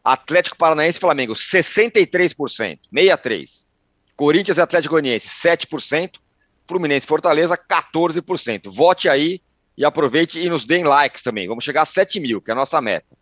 [0.04, 3.68] Atlético Paranaense e Flamengo, 63%, 63%.
[4.16, 6.20] Corinthians e Atlético Goianiense, 7%.
[6.68, 8.70] Fluminense e Fortaleza, 14%.
[8.70, 9.42] Vote aí
[9.78, 11.48] e aproveite e nos deem likes também.
[11.48, 13.18] Vamos chegar a 7 mil, que é a nossa meta.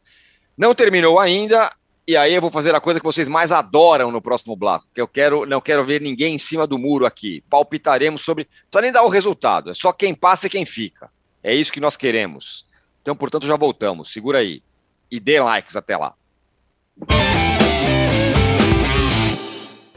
[0.58, 1.72] Não terminou ainda,
[2.08, 5.01] e aí eu vou fazer a coisa que vocês mais adoram no próximo bloco, que
[5.01, 7.43] eu quero, não quero ver ninguém em cima do muro aqui.
[7.49, 11.12] Palpitaremos sobre, não precisa nem dar o resultado, é só quem passa e quem fica.
[11.43, 12.66] É isso que nós queremos.
[13.01, 14.12] Então, portanto, já voltamos.
[14.12, 14.64] Segura aí
[15.10, 16.14] e dê likes até lá.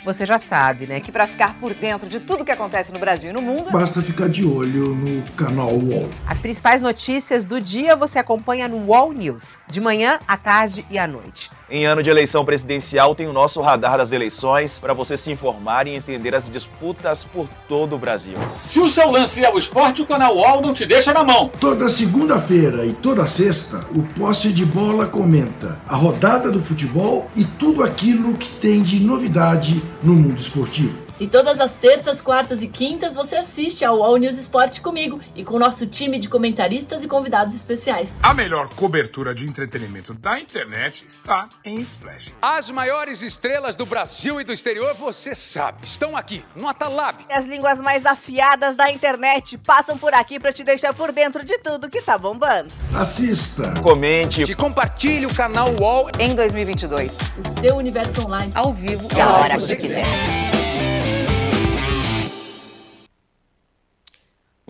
[0.05, 3.31] Você já sabe, né, que para ficar por dentro de tudo que acontece no Brasil
[3.31, 6.09] e no mundo, basta ficar de olho no canal UOL.
[6.27, 10.99] As principais notícias do dia você acompanha no UOL News, de manhã, à tarde e
[10.99, 11.51] à noite.
[11.73, 15.87] Em ano de eleição presidencial, tem o nosso radar das eleições para você se informar
[15.87, 18.35] e entender as disputas por todo o Brasil.
[18.61, 21.49] Se o seu lance é o esporte, o canal UOL não te deixa na mão.
[21.61, 27.45] Toda segunda-feira e toda sexta, o Posse de Bola comenta a rodada do futebol e
[27.45, 31.00] tudo aquilo que tem de novidade no mundo esportivo.
[31.21, 35.45] E todas as terças, quartas e quintas você assiste ao All News Esporte comigo e
[35.45, 38.19] com o nosso time de comentaristas e convidados especiais.
[38.23, 42.33] A melhor cobertura de entretenimento da internet está em Splash.
[42.41, 47.19] As maiores estrelas do Brasil e do exterior, você sabe, estão aqui no Atalab.
[47.31, 51.59] As línguas mais afiadas da internet passam por aqui para te deixar por dentro de
[51.59, 52.73] tudo que tá bombando.
[52.95, 57.19] Assista, comente e compartilhe o canal UOL em 2022.
[57.37, 60.60] O seu universo online ao vivo e a hora que você quiser.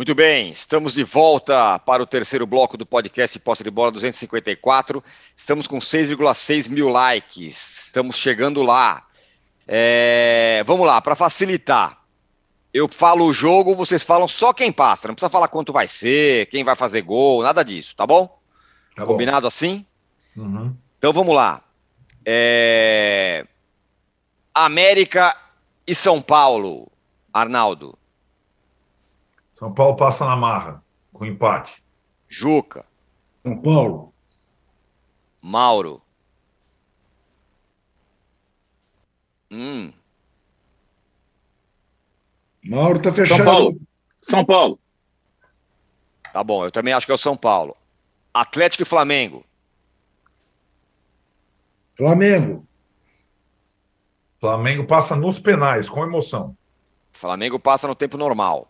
[0.00, 5.04] Muito bem, estamos de volta para o terceiro bloco do podcast Posse de Bola 254.
[5.36, 9.06] Estamos com 6,6 mil likes, estamos chegando lá.
[9.68, 10.64] É...
[10.64, 12.00] Vamos lá, para facilitar.
[12.72, 16.46] Eu falo o jogo, vocês falam só quem passa, não precisa falar quanto vai ser,
[16.46, 18.40] quem vai fazer gol, nada disso, tá bom?
[18.96, 19.48] Tá Combinado bom.
[19.48, 19.84] assim?
[20.34, 20.74] Uhum.
[20.96, 21.62] Então vamos lá.
[22.24, 23.46] É...
[24.54, 25.36] América
[25.86, 26.90] e São Paulo,
[27.34, 27.99] Arnaldo.
[29.60, 30.82] São Paulo passa na marra,
[31.12, 31.84] com empate.
[32.26, 32.82] Juca.
[33.44, 34.14] São Paulo.
[35.42, 36.00] Mauro.
[39.50, 39.92] Hum.
[42.64, 43.36] Mauro tá fechado.
[43.36, 43.80] São Paulo.
[44.22, 44.80] São Paulo.
[46.32, 47.76] Tá bom, eu também acho que é o São Paulo.
[48.32, 49.44] Atlético e Flamengo.
[51.98, 52.66] Flamengo.
[54.40, 56.56] Flamengo passa nos penais, com emoção.
[57.12, 58.66] Flamengo passa no tempo normal.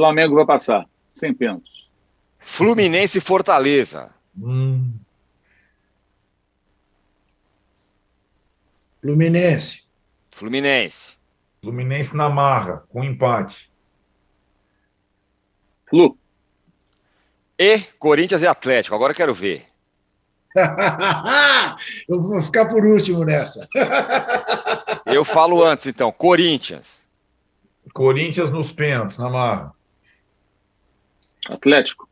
[0.00, 1.90] Flamengo vai passar, sem pênaltis.
[2.38, 4.10] Fluminense e Fortaleza.
[4.34, 4.94] Hum.
[9.02, 9.86] Fluminense.
[10.30, 11.12] Fluminense.
[11.60, 13.70] Fluminense na marra, com empate.
[15.86, 16.16] Flu.
[17.58, 18.94] E Corinthians e Atlético.
[18.94, 19.66] Agora eu quero ver.
[22.08, 23.68] eu vou ficar por último nessa.
[25.04, 26.10] eu falo antes, então.
[26.10, 27.00] Corinthians.
[27.92, 29.78] Corinthians nos pênaltis, na marra.
[31.48, 32.08] Atlético.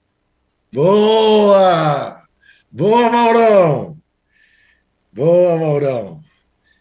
[0.73, 2.23] Boa!
[2.71, 3.97] Boa, Maurão!
[5.13, 6.21] Boa, Maurão.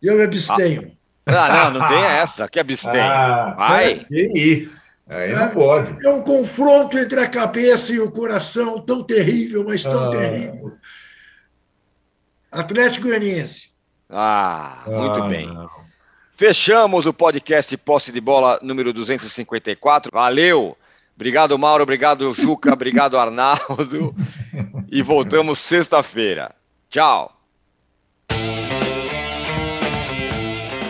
[0.01, 0.97] Eu me abstenho.
[1.25, 2.47] Ah, não, não tem essa.
[2.47, 3.01] Que abstém.
[3.01, 4.05] Ah, Vai.
[4.09, 4.69] E
[5.09, 6.05] aí não pode.
[6.05, 10.11] É um confronto entre a cabeça e o coração tão terrível, mas tão ah.
[10.11, 10.77] terrível.
[12.51, 13.71] Atlético Goianiense.
[14.09, 15.47] Ah, muito ah, bem.
[15.47, 15.69] Não.
[16.31, 20.11] Fechamos o podcast Posse de Bola número 254.
[20.13, 20.77] Valeu!
[21.18, 21.82] Obrigado, Mauro.
[21.82, 22.72] Obrigado, Juca.
[22.72, 24.15] obrigado, Arnaldo.
[24.89, 26.53] E voltamos sexta-feira.
[26.89, 27.34] Tchau.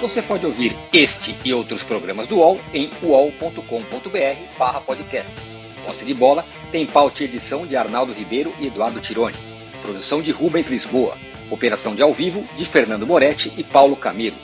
[0.02, 5.56] Você pode ouvir este e outros programas do UOL em uol.com.br podcasts.
[5.86, 9.36] Posse de Bola tem pauta e edição de Arnaldo Ribeiro e Eduardo Tironi.
[9.82, 11.18] Produção de Rubens Lisboa.
[11.50, 14.38] Operação de ao vivo de Fernando Moretti e Paulo Camilo.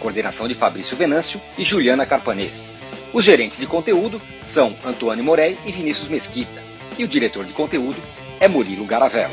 [0.00, 2.68] Coordenação de Fabrício Venâncio e Juliana Carpanês.
[3.12, 6.62] Os gerentes de conteúdo são Antônio Morei e Vinícius Mesquita.
[6.98, 7.98] E o diretor de conteúdo
[8.38, 9.32] é Murilo Garavello.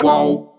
[0.00, 0.55] Qual?